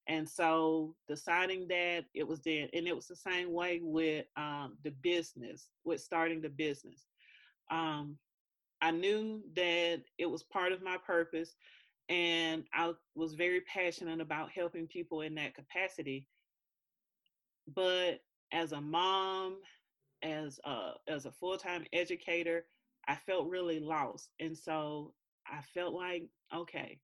And 0.08 0.28
so 0.28 0.94
deciding 1.08 1.70
that 1.70 2.04
it 2.14 2.28
was 2.28 2.42
there, 2.42 2.68
and 2.74 2.86
it 2.86 2.94
was 2.94 3.08
the 3.08 3.16
same 3.16 3.54
way 3.54 3.80
with 3.82 4.26
um, 4.36 4.76
the 4.84 4.92
business, 5.02 5.70
with 5.86 6.02
starting 6.02 6.42
the 6.42 6.50
business. 6.50 7.06
Um, 7.72 8.18
I 8.82 8.92
knew 8.92 9.42
that 9.56 10.02
it 10.18 10.26
was 10.26 10.44
part 10.44 10.74
of 10.74 10.84
my 10.84 10.98
purpose, 10.98 11.56
and 12.10 12.66
I 12.74 12.92
was 13.16 13.36
very 13.36 13.62
passionate 13.62 14.20
about 14.20 14.52
helping 14.52 14.86
people 14.86 15.22
in 15.22 15.36
that 15.36 15.56
capacity. 15.56 16.28
But 17.74 18.20
as 18.52 18.72
a 18.72 18.82
mom, 18.82 19.58
as 20.24 20.60
a 20.66 20.92
as 21.08 21.26
a 21.26 21.32
full 21.32 21.58
time 21.58 21.86
educator, 21.94 22.66
I 23.08 23.16
felt 23.16 23.50
really 23.50 23.80
lost, 23.80 24.30
and 24.40 24.58
so 24.58 25.14
I 25.48 25.62
felt 25.74 25.94
like, 25.94 26.24
okay, 26.54 27.00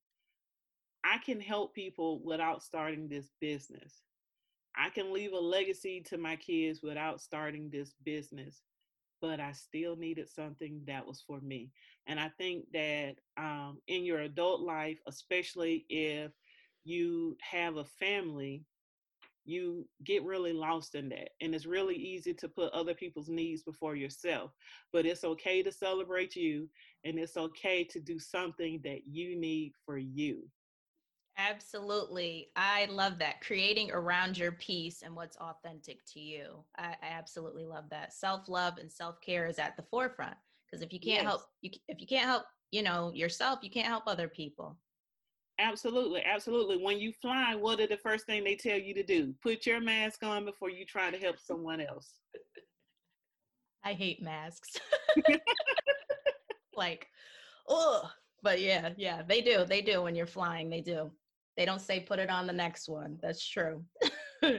I 1.04 1.18
can 1.18 1.40
help 1.40 1.74
people 1.74 2.22
without 2.24 2.62
starting 2.62 3.08
this 3.08 3.30
business. 3.40 4.02
I 4.76 4.88
can 4.90 5.12
leave 5.12 5.32
a 5.32 5.38
legacy 5.38 6.00
to 6.08 6.18
my 6.18 6.36
kids 6.36 6.80
without 6.82 7.20
starting 7.20 7.68
this 7.70 7.94
business, 8.04 8.62
but 9.20 9.38
I 9.38 9.52
still 9.52 9.96
needed 9.96 10.28
something 10.28 10.80
that 10.86 11.06
was 11.06 11.22
for 11.26 11.40
me. 11.40 11.70
And 12.06 12.18
I 12.18 12.30
think 12.38 12.64
that 12.72 13.16
um, 13.36 13.78
in 13.86 14.04
your 14.04 14.20
adult 14.20 14.60
life, 14.60 14.98
especially 15.06 15.84
if 15.88 16.32
you 16.84 17.36
have 17.42 17.76
a 17.76 17.84
family, 17.84 18.64
you 19.44 19.88
get 20.04 20.24
really 20.24 20.52
lost 20.52 20.94
in 20.94 21.08
that. 21.10 21.30
And 21.40 21.54
it's 21.54 21.66
really 21.66 21.96
easy 21.96 22.34
to 22.34 22.48
put 22.48 22.72
other 22.72 22.94
people's 22.94 23.28
needs 23.28 23.62
before 23.62 23.96
yourself. 23.96 24.52
But 24.92 25.06
it's 25.06 25.24
okay 25.24 25.62
to 25.62 25.72
celebrate 25.72 26.36
you, 26.36 26.68
and 27.04 27.18
it's 27.18 27.36
okay 27.36 27.84
to 27.84 28.00
do 28.00 28.18
something 28.18 28.80
that 28.84 29.06
you 29.06 29.36
need 29.36 29.72
for 29.84 29.98
you. 29.98 30.48
Absolutely. 31.38 32.50
I 32.56 32.84
love 32.86 33.18
that. 33.18 33.40
Creating 33.40 33.90
around 33.90 34.36
your 34.36 34.52
peace 34.52 35.02
and 35.02 35.16
what's 35.16 35.36
authentic 35.38 36.04
to 36.12 36.20
you. 36.20 36.64
I, 36.76 36.94
I 37.02 37.06
absolutely 37.06 37.64
love 37.64 37.88
that. 37.90 38.12
Self-love 38.12 38.76
and 38.78 38.92
self-care 38.92 39.46
is 39.46 39.58
at 39.58 39.76
the 39.76 39.82
forefront. 39.82 40.36
Because 40.66 40.82
if 40.82 40.92
you 40.92 41.00
can't 41.00 41.22
Yes. 41.22 41.26
help 41.26 41.42
you 41.62 41.70
if 41.88 42.00
you 42.00 42.06
can't 42.06 42.26
help, 42.26 42.44
you 42.70 42.82
know, 42.82 43.12
yourself, 43.12 43.60
you 43.62 43.70
can't 43.70 43.88
help 43.88 44.04
other 44.06 44.28
people. 44.28 44.78
Absolutely, 45.62 46.22
absolutely. 46.24 46.76
When 46.82 46.98
you 46.98 47.12
fly, 47.12 47.54
what 47.54 47.78
are 47.78 47.86
the 47.86 47.96
first 47.96 48.26
thing 48.26 48.42
they 48.42 48.56
tell 48.56 48.78
you 48.78 48.92
to 48.94 49.04
do? 49.04 49.32
Put 49.42 49.64
your 49.64 49.80
mask 49.80 50.24
on 50.24 50.44
before 50.44 50.70
you 50.70 50.84
try 50.84 51.10
to 51.10 51.18
help 51.18 51.38
someone 51.38 51.80
else. 51.80 52.14
I 53.84 53.92
hate 53.92 54.20
masks. 54.20 54.70
like, 56.76 57.06
oh, 57.68 58.10
but 58.42 58.60
yeah, 58.60 58.90
yeah, 58.96 59.22
they 59.26 59.40
do. 59.40 59.64
They 59.64 59.82
do 59.82 60.02
when 60.02 60.16
you're 60.16 60.26
flying. 60.26 60.68
They 60.68 60.80
do. 60.80 61.12
They 61.56 61.64
don't 61.64 61.80
say 61.80 62.00
put 62.00 62.18
it 62.18 62.30
on 62.30 62.48
the 62.48 62.52
next 62.52 62.88
one. 62.88 63.18
That's 63.22 63.46
true. 63.46 63.84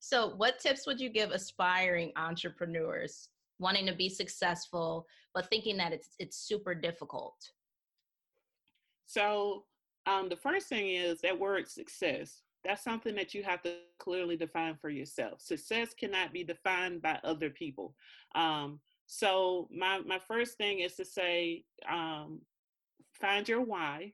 so, 0.00 0.34
what 0.36 0.60
tips 0.60 0.86
would 0.86 1.00
you 1.00 1.08
give 1.08 1.32
aspiring 1.32 2.12
entrepreneurs 2.16 3.30
wanting 3.58 3.86
to 3.86 3.94
be 3.94 4.08
successful, 4.08 5.06
but 5.34 5.50
thinking 5.50 5.76
that 5.78 5.92
it's 5.92 6.10
it's 6.20 6.36
super 6.36 6.74
difficult? 6.74 7.36
So, 9.06 9.64
um, 10.06 10.28
the 10.28 10.36
first 10.36 10.68
thing 10.68 10.88
is 10.88 11.20
that 11.20 11.38
word 11.38 11.68
success. 11.68 12.42
That's 12.64 12.82
something 12.82 13.14
that 13.14 13.34
you 13.34 13.42
have 13.44 13.62
to 13.62 13.74
clearly 13.98 14.36
define 14.36 14.76
for 14.80 14.88
yourself. 14.88 15.40
Success 15.40 15.94
cannot 15.94 16.32
be 16.32 16.42
defined 16.42 17.02
by 17.02 17.20
other 17.22 17.50
people. 17.50 17.94
Um, 18.34 18.80
so, 19.06 19.68
my 19.70 20.00
my 20.00 20.18
first 20.18 20.58
thing 20.58 20.80
is 20.80 20.94
to 20.96 21.04
say, 21.04 21.64
um, 21.88 22.40
find 23.20 23.48
your 23.48 23.60
why. 23.60 24.12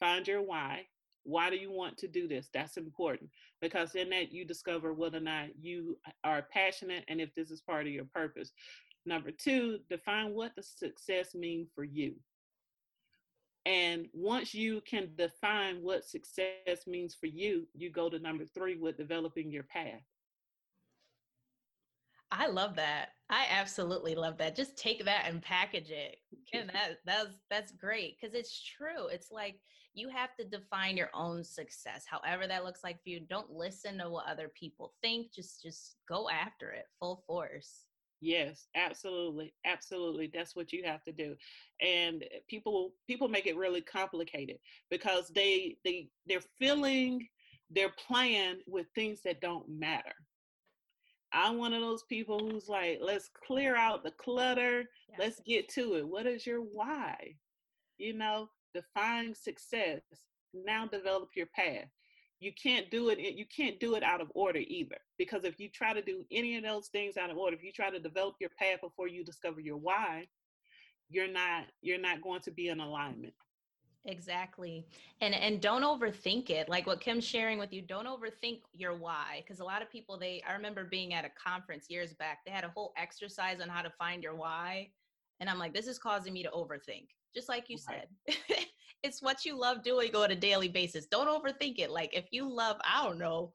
Find 0.00 0.26
your 0.26 0.42
why. 0.42 0.86
Why 1.24 1.50
do 1.50 1.56
you 1.56 1.70
want 1.70 1.98
to 1.98 2.08
do 2.08 2.26
this? 2.26 2.48
That's 2.52 2.76
important 2.76 3.30
because 3.60 3.94
in 3.94 4.10
that 4.10 4.32
you 4.32 4.44
discover 4.44 4.92
whether 4.94 5.18
or 5.18 5.22
not 5.22 5.48
you 5.60 5.98
are 6.24 6.46
passionate 6.52 7.04
and 7.08 7.20
if 7.20 7.34
this 7.34 7.50
is 7.50 7.60
part 7.60 7.86
of 7.86 7.92
your 7.92 8.06
purpose. 8.06 8.52
Number 9.04 9.30
two, 9.30 9.78
define 9.88 10.34
what 10.34 10.52
the 10.56 10.62
success 10.62 11.34
mean 11.34 11.66
for 11.74 11.84
you. 11.84 12.14
And 13.66 14.06
once 14.12 14.54
you 14.54 14.80
can 14.82 15.10
define 15.16 15.82
what 15.82 16.04
success 16.04 16.86
means 16.86 17.14
for 17.14 17.26
you, 17.26 17.66
you 17.74 17.90
go 17.90 18.08
to 18.08 18.18
number 18.18 18.44
three 18.46 18.76
with 18.76 18.96
developing 18.96 19.50
your 19.50 19.64
path. 19.64 20.02
I 22.30 22.46
love 22.46 22.76
that. 22.76 23.10
I 23.30 23.46
absolutely 23.50 24.14
love 24.14 24.36
that. 24.38 24.56
Just 24.56 24.76
take 24.76 25.04
that 25.04 25.24
and 25.26 25.42
package 25.42 25.90
it. 25.90 26.16
Ken, 26.50 26.66
that 26.72 26.98
that's 27.04 27.34
that's 27.50 27.72
great 27.72 28.16
because 28.20 28.34
it's 28.34 28.62
true. 28.62 29.08
It's 29.08 29.30
like 29.30 29.60
you 29.94 30.08
have 30.08 30.34
to 30.36 30.44
define 30.44 30.96
your 30.96 31.10
own 31.14 31.42
success, 31.42 32.04
however 32.08 32.46
that 32.46 32.64
looks 32.64 32.84
like 32.84 33.02
for 33.02 33.08
you. 33.10 33.20
Don't 33.20 33.50
listen 33.50 33.98
to 33.98 34.10
what 34.10 34.26
other 34.28 34.50
people 34.54 34.92
think. 35.02 35.32
Just 35.32 35.62
just 35.62 35.96
go 36.08 36.28
after 36.28 36.70
it 36.70 36.84
full 37.00 37.22
force. 37.26 37.87
Yes, 38.20 38.66
absolutely. 38.74 39.54
Absolutely. 39.64 40.30
That's 40.32 40.56
what 40.56 40.72
you 40.72 40.82
have 40.84 41.04
to 41.04 41.12
do. 41.12 41.36
And 41.80 42.24
eh, 42.24 42.38
people 42.48 42.92
people 43.06 43.28
make 43.28 43.46
it 43.46 43.56
really 43.56 43.80
complicated 43.80 44.58
because 44.90 45.28
they 45.28 45.76
they 45.84 46.08
they're 46.26 46.42
filling 46.58 47.28
their 47.70 47.90
plan 47.90 48.58
with 48.66 48.86
things 48.94 49.20
that 49.24 49.40
don't 49.40 49.68
matter. 49.68 50.14
I'm 51.32 51.58
one 51.58 51.74
of 51.74 51.82
those 51.82 52.04
people 52.04 52.38
who's 52.38 52.68
like, 52.68 52.98
let's 53.02 53.28
clear 53.46 53.76
out 53.76 54.02
the 54.02 54.12
clutter. 54.12 54.84
Yeah. 55.10 55.16
Let's 55.18 55.40
get 55.40 55.68
to 55.70 55.96
it. 55.96 56.08
What 56.08 56.26
is 56.26 56.46
your 56.46 56.60
why? 56.60 57.34
You 57.98 58.14
know, 58.14 58.48
define 58.74 59.34
success, 59.34 60.00
now 60.54 60.86
develop 60.86 61.30
your 61.36 61.46
path. 61.54 61.88
You 62.40 62.52
can't 62.52 62.90
do 62.90 63.08
it. 63.08 63.18
You 63.18 63.44
can't 63.54 63.80
do 63.80 63.96
it 63.96 64.02
out 64.02 64.20
of 64.20 64.30
order 64.34 64.60
either, 64.60 64.98
because 65.18 65.44
if 65.44 65.58
you 65.58 65.68
try 65.68 65.92
to 65.92 66.02
do 66.02 66.24
any 66.30 66.56
of 66.56 66.62
those 66.62 66.88
things 66.88 67.16
out 67.16 67.30
of 67.30 67.36
order, 67.36 67.56
if 67.56 67.64
you 67.64 67.72
try 67.72 67.90
to 67.90 67.98
develop 67.98 68.36
your 68.40 68.50
path 68.50 68.80
before 68.80 69.08
you 69.08 69.24
discover 69.24 69.60
your 69.60 69.76
why, 69.76 70.26
you're 71.08 71.30
not 71.30 71.64
you're 71.82 72.00
not 72.00 72.22
going 72.22 72.40
to 72.42 72.50
be 72.50 72.68
in 72.68 72.80
alignment. 72.80 73.34
Exactly. 74.04 74.86
And 75.20 75.34
and 75.34 75.60
don't 75.60 75.82
overthink 75.82 76.50
it. 76.50 76.68
Like 76.68 76.86
what 76.86 77.00
Kim's 77.00 77.24
sharing 77.24 77.58
with 77.58 77.72
you, 77.72 77.82
don't 77.82 78.06
overthink 78.06 78.60
your 78.72 78.96
why 78.96 79.42
because 79.42 79.60
a 79.60 79.64
lot 79.64 79.82
of 79.82 79.90
people 79.90 80.18
they 80.18 80.42
I 80.48 80.52
remember 80.52 80.84
being 80.84 81.14
at 81.14 81.24
a 81.24 81.30
conference 81.30 81.86
years 81.88 82.14
back. 82.14 82.38
They 82.46 82.52
had 82.52 82.64
a 82.64 82.72
whole 82.74 82.92
exercise 82.96 83.60
on 83.60 83.68
how 83.68 83.82
to 83.82 83.90
find 83.98 84.22
your 84.22 84.36
why 84.36 84.90
and 85.40 85.50
I'm 85.50 85.58
like 85.58 85.74
this 85.74 85.86
is 85.86 85.98
causing 85.98 86.32
me 86.32 86.42
to 86.44 86.50
overthink. 86.50 87.08
Just 87.34 87.48
like 87.48 87.68
you 87.68 87.78
right. 87.88 88.06
said. 88.28 88.36
it's 89.02 89.22
what 89.22 89.44
you 89.44 89.58
love 89.58 89.82
doing 89.82 90.14
on 90.14 90.30
a 90.30 90.36
daily 90.36 90.68
basis. 90.68 91.06
Don't 91.06 91.28
overthink 91.28 91.78
it. 91.78 91.90
Like 91.90 92.14
if 92.14 92.26
you 92.30 92.48
love 92.52 92.76
I 92.84 93.04
don't 93.04 93.18
know 93.18 93.52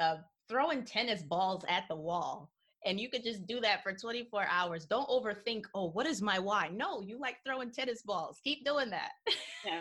uh, 0.00 0.16
throwing 0.48 0.84
tennis 0.84 1.22
balls 1.22 1.64
at 1.68 1.84
the 1.88 1.96
wall 1.96 2.50
and 2.84 2.98
you 2.98 3.08
could 3.08 3.22
just 3.22 3.46
do 3.46 3.60
that 3.60 3.82
for 3.82 3.92
24 3.92 4.46
hours. 4.50 4.86
Don't 4.86 5.08
overthink, 5.08 5.64
oh, 5.74 5.90
what 5.90 6.06
is 6.06 6.20
my 6.20 6.38
why? 6.38 6.68
No, 6.72 7.00
you 7.00 7.18
like 7.18 7.36
throwing 7.46 7.70
tennis 7.70 8.02
balls. 8.02 8.40
Keep 8.42 8.64
doing 8.64 8.90
that. 8.90 9.12
yeah. 9.64 9.80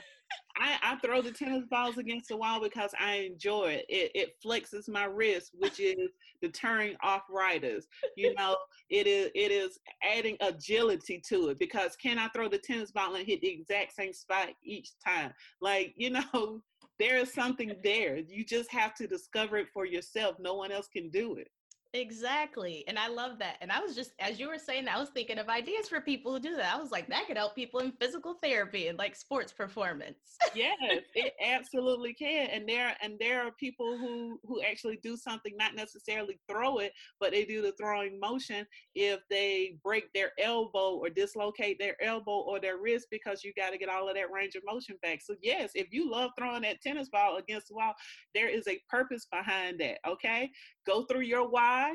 I, 0.57 0.77
I 0.83 0.95
throw 0.97 1.21
the 1.21 1.31
tennis 1.31 1.65
balls 1.69 1.97
against 1.97 2.29
the 2.29 2.37
wall 2.37 2.61
because 2.61 2.91
I 2.99 3.15
enjoy 3.15 3.71
it. 3.71 3.85
It, 3.89 4.11
it 4.13 4.35
flexes 4.45 4.87
my 4.87 5.05
wrist, 5.05 5.51
which 5.57 5.79
is 5.79 6.11
deterring 6.41 6.95
arthritis. 7.03 7.87
You 8.15 8.33
know, 8.37 8.57
it 8.89 9.07
is 9.07 9.31
it 9.33 9.51
is 9.51 9.79
adding 10.03 10.37
agility 10.41 11.21
to 11.29 11.49
it 11.49 11.59
because 11.59 11.95
can 11.95 12.19
I 12.19 12.27
throw 12.29 12.47
the 12.47 12.57
tennis 12.57 12.91
ball 12.91 13.15
and 13.15 13.25
hit 13.25 13.41
the 13.41 13.49
exact 13.49 13.95
same 13.95 14.13
spot 14.13 14.49
each 14.63 14.91
time? 15.05 15.33
Like, 15.61 15.93
you 15.95 16.11
know, 16.11 16.61
there 16.99 17.17
is 17.17 17.33
something 17.33 17.75
there. 17.83 18.17
You 18.17 18.45
just 18.45 18.71
have 18.71 18.93
to 18.95 19.07
discover 19.07 19.57
it 19.57 19.67
for 19.73 19.85
yourself. 19.85 20.35
No 20.39 20.55
one 20.55 20.71
else 20.71 20.87
can 20.87 21.09
do 21.09 21.35
it. 21.35 21.49
Exactly. 21.93 22.85
And 22.87 22.97
I 22.97 23.09
love 23.09 23.37
that. 23.39 23.57
And 23.59 23.69
I 23.69 23.81
was 23.81 23.95
just, 23.95 24.11
as 24.19 24.39
you 24.39 24.47
were 24.47 24.57
saying, 24.57 24.87
I 24.87 24.97
was 24.97 25.09
thinking 25.09 25.37
of 25.37 25.49
ideas 25.49 25.89
for 25.89 25.99
people 25.99 26.31
who 26.31 26.39
do 26.39 26.55
that. 26.55 26.73
I 26.73 26.79
was 26.79 26.89
like, 26.89 27.07
that 27.09 27.27
could 27.27 27.35
help 27.35 27.53
people 27.53 27.81
in 27.81 27.91
physical 27.91 28.35
therapy 28.41 28.87
and 28.87 28.97
like 28.97 29.13
sports 29.13 29.51
performance. 29.51 30.15
yes, 30.55 30.77
it 31.15 31.33
absolutely 31.45 32.13
can. 32.13 32.47
And 32.49 32.67
there, 32.67 32.95
and 33.01 33.15
there 33.19 33.45
are 33.45 33.51
people 33.51 33.97
who, 33.97 34.39
who 34.45 34.61
actually 34.61 34.99
do 35.03 35.17
something, 35.17 35.53
not 35.57 35.75
necessarily 35.75 36.39
throw 36.49 36.77
it, 36.77 36.93
but 37.19 37.31
they 37.31 37.43
do 37.43 37.61
the 37.61 37.73
throwing 37.73 38.17
motion 38.21 38.65
if 38.95 39.19
they 39.29 39.75
break 39.83 40.13
their 40.13 40.31
elbow 40.39 40.95
or 40.95 41.09
dislocate 41.09 41.77
their 41.77 42.01
elbow 42.01 42.39
or 42.39 42.61
their 42.61 42.77
wrist 42.77 43.07
because 43.11 43.43
you 43.43 43.51
got 43.57 43.71
to 43.71 43.77
get 43.77 43.89
all 43.89 44.07
of 44.07 44.15
that 44.15 44.31
range 44.31 44.55
of 44.55 44.63
motion 44.65 44.95
back. 45.03 45.19
So 45.21 45.35
yes, 45.41 45.71
if 45.75 45.87
you 45.91 46.09
love 46.09 46.31
throwing 46.37 46.61
that 46.61 46.81
tennis 46.81 47.09
ball 47.09 47.35
against 47.35 47.67
the 47.67 47.75
wall, 47.75 47.95
there 48.33 48.47
is 48.47 48.65
a 48.69 48.79
purpose 48.89 49.27
behind 49.29 49.81
that. 49.81 49.97
Okay. 50.07 50.49
Go 50.85 51.03
through 51.03 51.21
your 51.21 51.49
why 51.49 51.93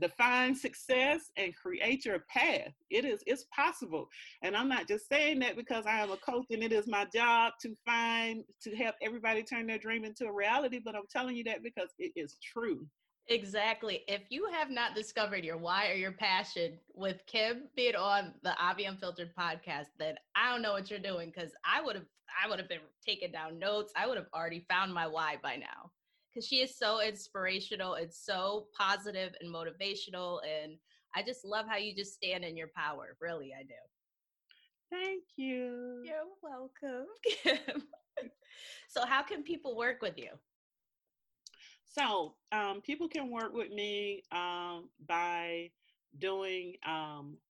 define 0.00 0.54
success 0.54 1.30
and 1.36 1.54
create 1.54 2.04
your 2.04 2.24
path 2.28 2.72
it 2.90 3.04
is 3.04 3.20
it's 3.26 3.44
possible 3.54 4.08
and 4.42 4.56
i'm 4.56 4.68
not 4.68 4.88
just 4.88 5.08
saying 5.08 5.38
that 5.38 5.56
because 5.56 5.86
i 5.86 6.00
am 6.00 6.10
a 6.10 6.16
coach 6.16 6.46
and 6.50 6.64
it 6.64 6.72
is 6.72 6.88
my 6.88 7.06
job 7.14 7.52
to 7.60 7.74
find 7.86 8.42
to 8.60 8.74
help 8.74 8.96
everybody 9.02 9.42
turn 9.42 9.66
their 9.66 9.78
dream 9.78 10.04
into 10.04 10.26
a 10.26 10.32
reality 10.32 10.80
but 10.84 10.96
i'm 10.96 11.06
telling 11.10 11.36
you 11.36 11.44
that 11.44 11.62
because 11.62 11.90
it 11.98 12.12
is 12.16 12.36
true 12.42 12.86
Exactly. 13.28 14.02
If 14.06 14.20
you 14.28 14.50
have 14.52 14.68
not 14.68 14.94
discovered 14.94 15.46
your 15.46 15.56
why 15.56 15.88
or 15.88 15.94
your 15.94 16.12
passion 16.12 16.78
with 16.92 17.24
Kim 17.26 17.62
being 17.74 17.96
on 17.96 18.34
the 18.42 18.54
Avi 18.62 18.84
Unfiltered 18.84 19.34
podcast, 19.34 19.86
then 19.98 20.16
I 20.36 20.52
don't 20.52 20.60
know 20.60 20.72
what 20.72 20.90
you're 20.90 20.98
doing 20.98 21.32
because 21.34 21.50
I 21.64 21.80
would 21.80 21.96
have 21.96 22.04
I 22.44 22.50
would 22.50 22.58
have 22.58 22.68
been 22.68 22.80
taking 23.02 23.32
down 23.32 23.58
notes. 23.58 23.94
I 23.96 24.06
would 24.06 24.18
have 24.18 24.26
already 24.34 24.66
found 24.68 24.92
my 24.92 25.06
why 25.06 25.36
by 25.42 25.56
now 25.56 25.90
because 26.34 26.46
she 26.46 26.56
is 26.56 26.76
so 26.76 27.00
inspirational 27.00 27.94
and 27.94 28.12
so 28.12 28.66
positive 28.76 29.34
and 29.40 29.54
motivational. 29.54 30.40
And 30.44 30.76
I 31.14 31.22
just 31.22 31.44
love 31.44 31.66
how 31.68 31.76
you 31.76 31.94
just 31.94 32.14
stand 32.14 32.44
in 32.44 32.56
your 32.56 32.70
power. 32.74 33.16
Really, 33.20 33.52
I 33.58 33.62
do. 33.62 33.74
Thank 34.90 35.22
you. 35.36 36.02
You're 36.04 36.24
welcome. 36.42 37.06
so, 38.88 39.06
how 39.06 39.22
can 39.22 39.42
people 39.42 39.76
work 39.76 40.02
with 40.02 40.14
you? 40.16 40.30
So, 41.84 42.34
um, 42.52 42.80
people 42.80 43.08
can 43.08 43.30
work 43.30 43.54
with 43.54 43.70
me 43.70 44.22
um, 44.32 44.88
by 45.06 45.70
doing 46.18 46.74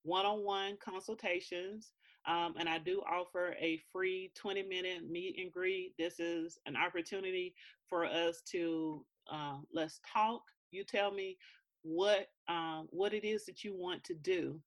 one 0.02 0.26
on 0.26 0.44
one 0.44 0.76
consultations. 0.82 1.92
Um, 2.26 2.54
and 2.58 2.68
I 2.68 2.78
do 2.78 3.02
offer 3.06 3.54
a 3.60 3.78
free 3.92 4.32
20 4.34 4.62
minute 4.62 5.10
meet 5.10 5.36
and 5.38 5.52
greet. 5.52 5.92
This 5.98 6.20
is 6.20 6.58
an 6.64 6.74
opportunity 6.74 7.54
for 7.88 8.04
us 8.04 8.42
to 8.52 9.04
uh, 9.30 9.58
let's 9.72 10.00
talk. 10.12 10.42
You 10.70 10.84
tell 10.84 11.10
me 11.12 11.38
what 11.82 12.28
um, 12.48 12.88
what 12.90 13.14
it 13.14 13.24
is 13.24 13.46
that 13.46 13.64
you 13.64 13.74
want 13.74 14.04
to 14.04 14.14
do, 14.14 14.60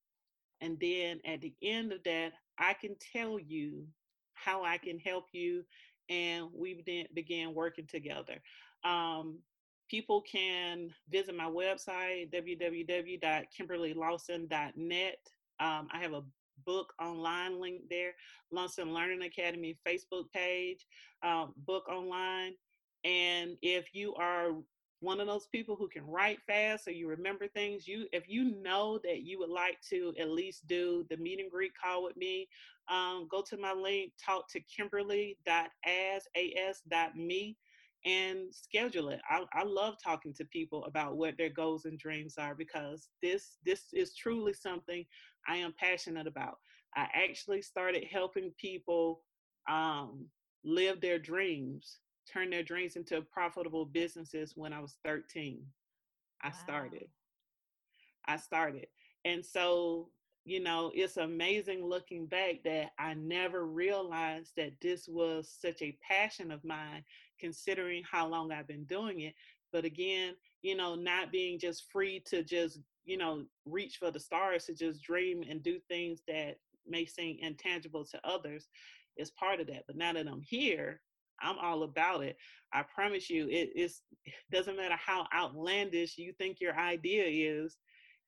and 0.61 0.79
then 0.79 1.19
at 1.25 1.41
the 1.41 1.53
end 1.61 1.91
of 1.91 2.03
that, 2.03 2.33
I 2.57 2.73
can 2.73 2.95
tell 3.13 3.37
you 3.39 3.85
how 4.33 4.63
I 4.63 4.77
can 4.77 4.97
help 4.99 5.25
you, 5.31 5.63
and 6.09 6.47
we 6.53 6.81
then 6.85 7.05
begin 7.13 7.53
working 7.53 7.87
together. 7.87 8.41
Um, 8.83 9.39
people 9.89 10.21
can 10.21 10.93
visit 11.09 11.35
my 11.35 11.45
website 11.45 12.31
www.kimberlylawson.net. 12.31 15.17
Um, 15.59 15.87
I 15.91 15.97
have 15.99 16.13
a 16.13 16.21
book 16.65 16.93
online 17.01 17.59
link 17.59 17.81
there, 17.89 18.13
Lawson 18.51 18.93
Learning 18.93 19.23
Academy 19.23 19.75
Facebook 19.87 20.31
page, 20.33 20.85
um, 21.23 21.53
book 21.65 21.89
online. 21.89 22.53
And 23.07 23.57
if 23.61 23.95
you 23.95 24.13
are 24.15 24.51
one 24.99 25.21
of 25.21 25.27
those 25.27 25.47
people 25.47 25.75
who 25.75 25.87
can 25.87 26.05
write 26.05 26.39
fast 26.45 26.87
or 26.87 26.91
you 26.91 27.07
remember 27.07 27.47
things, 27.47 27.87
you 27.87 28.07
if 28.11 28.27
you 28.27 28.61
know 28.61 28.99
that 29.03 29.21
you 29.21 29.39
would 29.39 29.49
like 29.49 29.77
to 29.89 30.13
at 30.19 30.29
least 30.29 30.67
do 30.67 31.05
the 31.09 31.17
meet 31.17 31.39
and 31.39 31.49
greet 31.49 31.71
call 31.81 32.03
with 32.03 32.17
me, 32.17 32.49
um, 32.89 33.27
go 33.31 33.41
to 33.47 33.57
my 33.57 33.71
link, 33.71 34.11
talk 34.23 34.49
to 34.49 34.59
kimberly.as.as.me 34.59 37.57
and 38.05 38.53
schedule 38.53 39.09
it. 39.09 39.19
I, 39.29 39.43
I 39.53 39.63
love 39.63 39.95
talking 40.03 40.33
to 40.33 40.45
people 40.45 40.83
about 40.85 41.17
what 41.17 41.37
their 41.37 41.49
goals 41.49 41.85
and 41.85 41.97
dreams 41.97 42.35
are 42.37 42.55
because 42.55 43.09
this 43.23 43.57
this 43.65 43.85
is 43.93 44.15
truly 44.15 44.53
something 44.53 45.05
I 45.47 45.57
am 45.57 45.73
passionate 45.79 46.27
about. 46.27 46.57
I 46.95 47.07
actually 47.13 47.61
started 47.61 48.05
helping 48.11 48.51
people 48.59 49.21
um, 49.69 50.25
live 50.63 51.01
their 51.01 51.19
dreams, 51.19 51.99
turn 52.31 52.49
their 52.49 52.63
dreams 52.63 52.95
into 52.95 53.21
profitable 53.21 53.85
businesses 53.85 54.53
when 54.55 54.73
I 54.73 54.79
was 54.79 54.97
13. 55.03 55.63
I 56.43 56.47
wow. 56.47 56.53
started. 56.53 57.07
I 58.27 58.37
started. 58.37 58.87
And 59.25 59.45
so, 59.45 60.09
you 60.45 60.61
know, 60.61 60.91
it's 60.93 61.17
amazing 61.17 61.83
looking 61.83 62.25
back 62.25 62.63
that 62.63 62.91
I 62.99 63.13
never 63.15 63.65
realized 63.65 64.51
that 64.57 64.73
this 64.81 65.07
was 65.07 65.53
such 65.59 65.81
a 65.81 65.97
passion 66.07 66.51
of 66.51 66.63
mine, 66.63 67.03
considering 67.39 68.03
how 68.09 68.27
long 68.27 68.51
I've 68.51 68.67
been 68.67 68.85
doing 68.85 69.21
it. 69.21 69.33
But 69.71 69.85
again, 69.85 70.35
you 70.61 70.75
know, 70.75 70.95
not 70.95 71.31
being 71.31 71.59
just 71.59 71.91
free 71.91 72.21
to 72.27 72.43
just 72.43 72.79
you 73.07 73.17
know, 73.17 73.45
reach 73.65 73.97
for 73.97 74.11
the 74.11 74.19
stars 74.19 74.65
to 74.65 74.75
just 74.75 75.01
dream 75.01 75.41
and 75.49 75.63
do 75.63 75.79
things 75.87 76.21
that 76.27 76.57
may 76.85 77.05
seem 77.05 77.37
intangible 77.41 78.05
to 78.05 78.19
others 78.27 78.67
is 79.15 79.31
part 79.31 79.61
of 79.61 79.67
that. 79.67 79.85
But 79.87 79.95
now 79.95 80.13
that 80.13 80.27
I'm 80.27 80.41
here, 80.41 80.99
I'm 81.41 81.57
all 81.59 81.83
about 81.83 82.23
it. 82.23 82.37
I 82.73 82.83
promise 82.83 83.29
you, 83.29 83.47
it 83.49 83.91
doesn't 84.51 84.77
matter 84.77 84.97
how 84.97 85.27
outlandish 85.33 86.17
you 86.17 86.33
think 86.33 86.59
your 86.59 86.77
idea 86.77 87.25
is. 87.25 87.77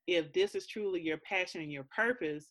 If 0.06 0.32
this 0.32 0.54
is 0.54 0.66
truly 0.66 1.00
your 1.00 1.18
passion 1.18 1.60
and 1.60 1.70
your 1.72 1.86
purpose, 1.94 2.46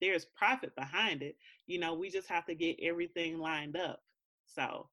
there's 0.00 0.26
profit 0.36 0.74
behind 0.76 1.22
it. 1.22 1.36
You 1.66 1.78
know, 1.78 1.94
we 1.94 2.10
just 2.10 2.28
have 2.28 2.44
to 2.46 2.54
get 2.54 2.76
everything 2.82 3.38
lined 3.38 3.76
up. 3.76 4.00
So, 4.46 4.88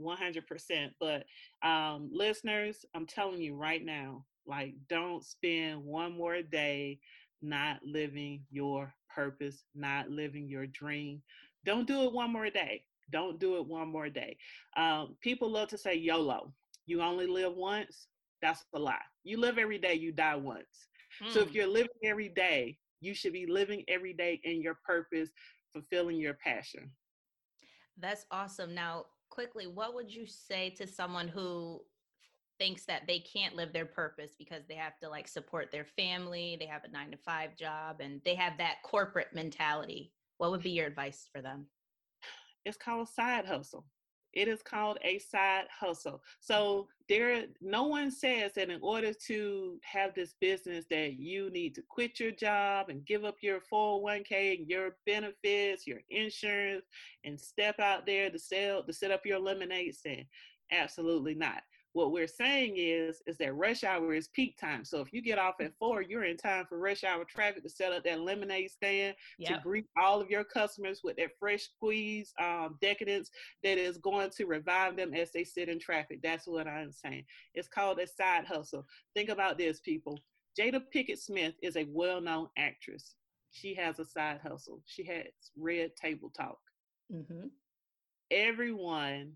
100%. 0.00 0.90
But 1.00 1.24
um, 1.66 2.10
listeners, 2.12 2.84
I'm 2.94 3.06
telling 3.06 3.40
you 3.40 3.54
right 3.54 3.84
now, 3.84 4.24
like, 4.46 4.74
don't 4.88 5.24
spend 5.24 5.84
one 5.84 6.16
more 6.16 6.42
day 6.42 7.00
not 7.42 7.78
living 7.84 8.42
your 8.50 8.92
purpose, 9.14 9.64
not 9.74 10.10
living 10.10 10.48
your 10.48 10.66
dream. 10.66 11.22
Don't 11.64 11.86
do 11.86 12.04
it 12.04 12.12
one 12.12 12.32
more 12.32 12.50
day. 12.50 12.84
Don't 13.10 13.38
do 13.38 13.56
it 13.56 13.66
one 13.66 13.88
more 13.88 14.08
day. 14.08 14.36
Um, 14.76 15.16
people 15.20 15.50
love 15.50 15.68
to 15.68 15.78
say 15.78 15.94
YOLO. 15.94 16.52
You 16.86 17.02
only 17.02 17.26
live 17.26 17.54
once. 17.54 18.08
That's 18.42 18.64
a 18.74 18.78
lie. 18.78 18.96
You 19.24 19.38
live 19.38 19.58
every 19.58 19.78
day, 19.78 19.94
you 19.94 20.12
die 20.12 20.36
once. 20.36 20.88
Mm. 21.22 21.32
So 21.32 21.40
if 21.40 21.48
hmm. 21.48 21.56
you're 21.56 21.66
living 21.66 21.88
every 22.04 22.28
day, 22.28 22.78
you 23.00 23.14
should 23.14 23.32
be 23.32 23.46
living 23.46 23.84
every 23.88 24.12
day 24.12 24.40
in 24.44 24.62
your 24.62 24.78
purpose, 24.86 25.30
fulfilling 25.72 26.16
your 26.16 26.34
passion. 26.34 26.90
That's 27.98 28.24
awesome. 28.30 28.74
Now, 28.74 29.06
quickly, 29.28 29.66
what 29.66 29.94
would 29.94 30.12
you 30.12 30.26
say 30.26 30.70
to 30.70 30.86
someone 30.86 31.28
who 31.28 31.80
thinks 32.58 32.84
that 32.84 33.06
they 33.06 33.18
can't 33.20 33.56
live 33.56 33.72
their 33.72 33.86
purpose 33.86 34.32
because 34.38 34.62
they 34.68 34.74
have 34.74 34.98
to 34.98 35.08
like 35.08 35.26
support 35.26 35.72
their 35.72 35.86
family, 35.96 36.56
they 36.60 36.66
have 36.66 36.84
a 36.84 36.90
9 36.90 37.10
to 37.12 37.16
5 37.16 37.56
job 37.56 38.00
and 38.00 38.20
they 38.24 38.34
have 38.34 38.58
that 38.58 38.82
corporate 38.84 39.34
mentality. 39.34 40.12
What 40.36 40.50
would 40.50 40.62
be 40.62 40.70
your 40.70 40.86
advice 40.86 41.26
for 41.32 41.40
them? 41.40 41.66
It's 42.64 42.76
called 42.76 43.08
side 43.08 43.46
hustle. 43.46 43.84
It 44.32 44.46
is 44.46 44.62
called 44.62 44.98
a 45.02 45.18
side 45.18 45.64
hustle. 45.76 46.22
So 46.38 46.86
there, 47.08 47.46
no 47.60 47.84
one 47.84 48.10
says 48.12 48.52
that 48.54 48.70
in 48.70 48.78
order 48.80 49.12
to 49.26 49.78
have 49.82 50.14
this 50.14 50.34
business 50.40 50.84
that 50.90 51.14
you 51.14 51.50
need 51.50 51.74
to 51.74 51.82
quit 51.88 52.20
your 52.20 52.30
job 52.30 52.90
and 52.90 53.04
give 53.04 53.24
up 53.24 53.36
your 53.40 53.60
401k 53.72 54.58
and 54.58 54.68
your 54.68 54.96
benefits, 55.04 55.86
your 55.86 56.00
insurance, 56.10 56.84
and 57.24 57.40
step 57.40 57.80
out 57.80 58.06
there 58.06 58.30
to 58.30 58.38
sell 58.38 58.84
to 58.84 58.92
set 58.92 59.10
up 59.10 59.26
your 59.26 59.40
lemonade 59.40 59.96
stand. 59.96 60.26
Absolutely 60.70 61.34
not. 61.34 61.62
What 61.92 62.12
we're 62.12 62.28
saying 62.28 62.74
is, 62.76 63.20
is 63.26 63.36
that 63.38 63.56
rush 63.56 63.82
hour 63.82 64.14
is 64.14 64.28
peak 64.28 64.56
time. 64.60 64.84
So 64.84 65.00
if 65.00 65.12
you 65.12 65.20
get 65.20 65.40
off 65.40 65.56
at 65.60 65.72
four, 65.76 66.02
you're 66.02 66.24
in 66.24 66.36
time 66.36 66.64
for 66.68 66.78
rush 66.78 67.02
hour 67.02 67.24
traffic 67.24 67.64
to 67.64 67.68
set 67.68 67.92
up 67.92 68.04
that 68.04 68.20
lemonade 68.20 68.70
stand 68.70 69.16
yep. 69.38 69.56
to 69.56 69.60
greet 69.60 69.86
all 69.96 70.20
of 70.20 70.30
your 70.30 70.44
customers 70.44 71.00
with 71.02 71.16
that 71.16 71.30
fresh 71.40 71.64
squeeze 71.64 72.32
um, 72.40 72.76
decadence 72.80 73.30
that 73.64 73.76
is 73.76 73.98
going 73.98 74.30
to 74.36 74.46
revive 74.46 74.96
them 74.96 75.14
as 75.14 75.32
they 75.32 75.42
sit 75.42 75.68
in 75.68 75.80
traffic. 75.80 76.20
That's 76.22 76.46
what 76.46 76.68
I'm 76.68 76.92
saying. 76.92 77.24
It's 77.54 77.68
called 77.68 77.98
a 77.98 78.06
side 78.06 78.44
hustle. 78.46 78.86
Think 79.14 79.28
about 79.28 79.58
this, 79.58 79.80
people. 79.80 80.18
Jada 80.58 80.80
Pinkett 80.94 81.18
Smith 81.18 81.54
is 81.60 81.76
a 81.76 81.86
well-known 81.88 82.48
actress. 82.56 83.14
She 83.50 83.74
has 83.74 83.98
a 83.98 84.04
side 84.04 84.38
hustle. 84.46 84.80
She 84.86 85.04
has 85.06 85.26
Red 85.56 85.96
Table 85.96 86.30
Talk. 86.36 86.58
Mm-hmm. 87.12 87.48
Everyone 88.30 89.32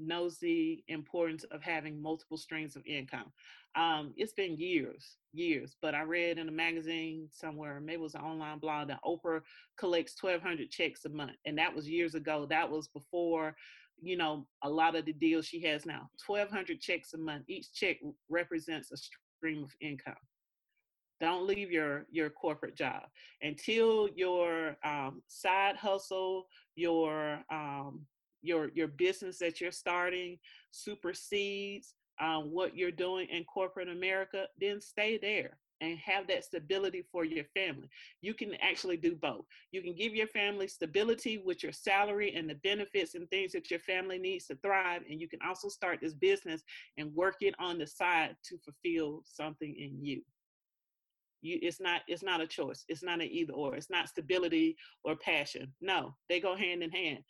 knows 0.00 0.38
the 0.38 0.82
importance 0.88 1.44
of 1.44 1.62
having 1.62 2.00
multiple 2.00 2.36
streams 2.36 2.76
of 2.76 2.86
income. 2.86 3.32
Um, 3.76 4.12
it's 4.16 4.32
been 4.32 4.56
years, 4.56 5.16
years, 5.32 5.76
but 5.80 5.94
I 5.94 6.02
read 6.02 6.38
in 6.38 6.48
a 6.48 6.52
magazine 6.52 7.28
somewhere, 7.30 7.80
maybe 7.80 7.94
it 7.94 8.00
was 8.00 8.14
an 8.14 8.22
online 8.22 8.58
blog, 8.58 8.88
that 8.88 9.00
Oprah 9.04 9.42
collects 9.78 10.20
1,200 10.20 10.70
checks 10.70 11.04
a 11.04 11.08
month. 11.08 11.36
And 11.46 11.56
that 11.58 11.74
was 11.74 11.88
years 11.88 12.14
ago. 12.14 12.46
That 12.50 12.68
was 12.68 12.88
before, 12.88 13.54
you 14.00 14.16
know, 14.16 14.46
a 14.62 14.68
lot 14.68 14.96
of 14.96 15.04
the 15.04 15.12
deals 15.12 15.46
she 15.46 15.62
has 15.62 15.86
now. 15.86 16.10
1,200 16.26 16.80
checks 16.80 17.14
a 17.14 17.18
month. 17.18 17.44
Each 17.48 17.72
check 17.72 17.98
represents 18.28 18.90
a 18.90 18.96
stream 18.96 19.62
of 19.62 19.70
income 19.80 20.16
don't 21.20 21.46
leave 21.46 21.70
your 21.70 22.06
your 22.10 22.30
corporate 22.30 22.74
job 22.74 23.02
until 23.42 24.08
your 24.16 24.76
um, 24.84 25.22
side 25.28 25.76
hustle 25.76 26.46
your 26.76 27.40
um, 27.52 28.00
your 28.42 28.70
your 28.74 28.88
business 28.88 29.38
that 29.38 29.60
you're 29.60 29.72
starting 29.72 30.38
supersedes 30.70 31.94
um, 32.20 32.52
what 32.52 32.76
you're 32.76 32.90
doing 32.90 33.26
in 33.30 33.44
corporate 33.44 33.88
America, 33.88 34.46
then 34.60 34.80
stay 34.80 35.18
there 35.18 35.56
and 35.80 35.98
have 35.98 36.26
that 36.28 36.44
stability 36.44 37.02
for 37.10 37.24
your 37.24 37.44
family. 37.54 37.88
You 38.20 38.34
can 38.34 38.54
actually 38.60 38.98
do 38.98 39.14
both. 39.14 39.46
You 39.72 39.82
can 39.82 39.94
give 39.94 40.14
your 40.14 40.26
family 40.26 40.68
stability 40.68 41.38
with 41.38 41.62
your 41.62 41.72
salary 41.72 42.34
and 42.36 42.48
the 42.48 42.56
benefits 42.56 43.14
and 43.14 43.28
things 43.30 43.52
that 43.52 43.70
your 43.70 43.80
family 43.80 44.18
needs 44.18 44.46
to 44.46 44.56
thrive. 44.56 45.02
And 45.08 45.20
you 45.20 45.28
can 45.28 45.40
also 45.46 45.68
start 45.68 46.00
this 46.02 46.14
business 46.14 46.62
and 46.98 47.14
work 47.14 47.36
it 47.40 47.54
on 47.58 47.78
the 47.78 47.86
side 47.86 48.36
to 48.44 48.58
fulfill 48.58 49.22
something 49.24 49.74
in 49.78 50.04
you. 50.04 50.22
You, 51.42 51.58
it's 51.62 51.80
not 51.80 52.02
it's 52.06 52.22
not 52.22 52.42
a 52.42 52.46
choice 52.46 52.84
it's 52.86 53.02
not 53.02 53.22
an 53.22 53.28
either 53.30 53.54
or 53.54 53.74
it's 53.74 53.88
not 53.88 54.10
stability 54.10 54.76
or 55.04 55.16
passion 55.16 55.72
no 55.80 56.14
they 56.28 56.38
go 56.38 56.54
hand 56.54 56.82
in 56.82 56.90
hand 56.90 57.20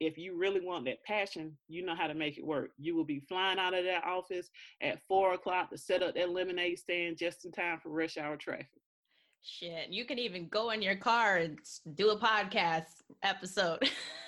if 0.00 0.18
you 0.18 0.36
really 0.36 0.60
want 0.60 0.84
that 0.86 1.02
passion, 1.04 1.56
you 1.68 1.84
know 1.84 1.94
how 1.94 2.06
to 2.06 2.14
make 2.14 2.38
it 2.38 2.46
work. 2.46 2.70
You 2.78 2.96
will 2.96 3.04
be 3.04 3.20
flying 3.20 3.58
out 3.58 3.74
of 3.74 3.84
that 3.84 4.04
office 4.04 4.50
at 4.80 5.00
four 5.06 5.34
o'clock 5.34 5.70
to 5.70 5.78
set 5.78 6.02
up 6.02 6.14
that 6.14 6.30
lemonade 6.30 6.78
stand 6.78 7.16
just 7.18 7.44
in 7.44 7.52
time 7.52 7.78
for 7.82 7.90
rush 7.90 8.16
hour 8.16 8.36
traffic. 8.36 8.68
Shit, 9.42 9.90
you 9.90 10.06
can 10.06 10.18
even 10.18 10.48
go 10.48 10.70
in 10.70 10.80
your 10.80 10.96
car 10.96 11.36
and 11.36 11.58
do 11.94 12.10
a 12.10 12.18
podcast 12.18 13.02
episode. 13.24 13.78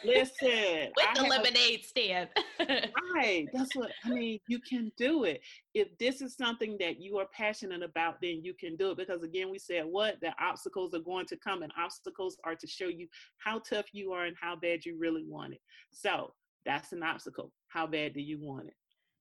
Listen, 0.05 0.93
with 0.97 1.15
the 1.15 1.21
have, 1.21 1.29
lemonade 1.29 1.85
stand. 1.85 2.29
right, 3.15 3.47
that's 3.53 3.75
what 3.75 3.91
I 4.05 4.11
mean. 4.11 4.41
You 4.47 4.61
can 4.61 4.93
do 4.97 5.25
it. 5.25 5.41
If 5.75 5.97
this 5.99 6.21
is 6.21 6.37
something 6.37 6.77
that 6.81 7.01
you 7.01 7.19
are 7.19 7.27
passionate 7.37 7.83
about, 7.83 8.21
then 8.21 8.41
you 8.43 8.55
can 8.55 8.77
do 8.77 8.91
it. 8.91 8.97
Because 8.97 9.23
again, 9.23 9.51
we 9.51 9.59
said 9.59 9.85
what 9.85 10.21
the 10.21 10.33
obstacles 10.41 10.95
are 10.95 11.01
going 11.01 11.27
to 11.27 11.37
come, 11.37 11.63
and 11.63 11.73
obstacles 11.79 12.37
are 12.45 12.55
to 12.55 12.67
show 12.67 12.89
you 12.89 13.09
how 13.39 13.59
tough 13.59 13.87
you 13.93 14.13
are 14.13 14.25
and 14.25 14.37
how 14.41 14.57
bad 14.57 14.85
you 14.85 14.97
really 14.99 15.25
want 15.27 15.55
it. 15.55 15.61
So 15.93 16.35
that's 16.65 16.93
an 16.93 17.03
obstacle. 17.03 17.53
How 17.69 17.87
bad 17.87 18.15
do 18.15 18.21
you 18.21 18.39
want 18.41 18.69
it? 18.69 18.75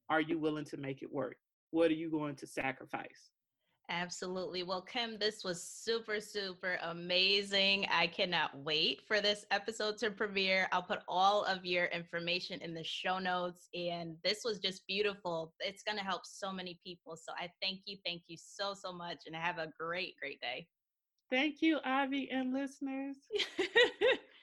Are 0.09 0.21
you 0.21 0.39
willing 0.39 0.65
to 0.65 0.77
make 0.77 1.01
it 1.01 1.11
work? 1.11 1.37
What 1.71 1.89
are 1.89 1.95
you 1.95 2.09
going 2.09 2.35
to 2.35 2.47
sacrifice? 2.47 3.31
Absolutely. 3.89 4.63
Well, 4.63 4.81
Kim, 4.81 5.17
this 5.19 5.43
was 5.43 5.61
super, 5.61 6.19
super 6.19 6.79
amazing. 6.83 7.85
I 7.91 8.07
cannot 8.07 8.57
wait 8.57 9.01
for 9.07 9.21
this 9.21 9.45
episode 9.51 9.99
to 9.99 10.09
premiere. 10.09 10.67
I'll 10.71 10.81
put 10.81 11.01
all 11.07 11.43
of 11.43 11.65
your 11.65 11.85
information 11.85 12.61
in 12.61 12.73
the 12.73 12.83
show 12.83 13.19
notes. 13.19 13.69
And 13.75 14.15
this 14.23 14.41
was 14.43 14.57
just 14.57 14.87
beautiful. 14.87 15.53
It's 15.59 15.83
going 15.83 15.99
to 15.99 16.03
help 16.03 16.25
so 16.25 16.51
many 16.51 16.79
people. 16.83 17.15
So 17.15 17.31
I 17.39 17.51
thank 17.61 17.81
you. 17.85 17.97
Thank 18.03 18.23
you 18.27 18.37
so, 18.43 18.73
so 18.73 18.91
much. 18.91 19.23
And 19.27 19.35
have 19.35 19.59
a 19.59 19.71
great, 19.79 20.15
great 20.19 20.41
day. 20.41 20.67
Thank 21.29 21.61
you, 21.61 21.79
Ivy 21.83 22.29
and 22.31 22.53
listeners. 22.53 23.17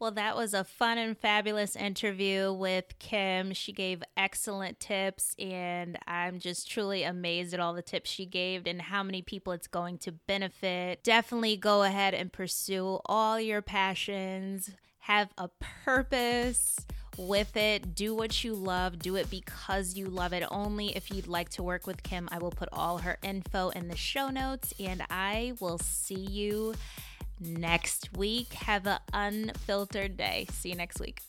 Well, 0.00 0.10
that 0.12 0.36
was 0.36 0.54
a 0.54 0.64
fun 0.64 0.98
and 0.98 1.16
fabulous 1.16 1.76
interview 1.76 2.52
with 2.52 2.98
Kim. 2.98 3.52
She 3.52 3.72
gave 3.72 4.02
excellent 4.16 4.80
tips, 4.80 5.34
and 5.38 5.96
I'm 6.06 6.40
just 6.40 6.68
truly 6.68 7.04
amazed 7.04 7.54
at 7.54 7.60
all 7.60 7.72
the 7.74 7.80
tips 7.80 8.10
she 8.10 8.26
gave 8.26 8.66
and 8.66 8.82
how 8.82 9.02
many 9.02 9.22
people 9.22 9.52
it's 9.52 9.68
going 9.68 9.98
to 9.98 10.12
benefit. 10.12 11.04
Definitely 11.04 11.56
go 11.56 11.84
ahead 11.84 12.12
and 12.12 12.32
pursue 12.32 12.98
all 13.06 13.40
your 13.40 13.62
passions, 13.62 14.70
have 14.98 15.30
a 15.38 15.48
purpose 15.84 16.76
with 17.16 17.56
it. 17.56 17.94
Do 17.94 18.14
what 18.14 18.42
you 18.42 18.54
love. 18.54 18.98
Do 18.98 19.16
it 19.16 19.30
because 19.30 19.96
you 19.96 20.06
love 20.06 20.32
it. 20.32 20.44
Only 20.50 20.88
if 20.96 21.10
you'd 21.10 21.28
like 21.28 21.50
to 21.50 21.62
work 21.62 21.86
with 21.86 22.02
Kim, 22.02 22.28
I 22.32 22.38
will 22.38 22.50
put 22.50 22.68
all 22.72 22.98
her 22.98 23.18
info 23.22 23.68
in 23.70 23.88
the 23.88 23.96
show 23.96 24.28
notes, 24.28 24.74
and 24.80 25.02
I 25.08 25.52
will 25.60 25.78
see 25.78 26.14
you 26.14 26.74
next 27.40 28.16
week. 28.16 28.52
Have 28.54 28.86
an 28.86 28.98
unfiltered 29.12 30.16
day. 30.16 30.46
See 30.50 30.70
you 30.70 30.76
next 30.76 31.00
week. 31.00 31.20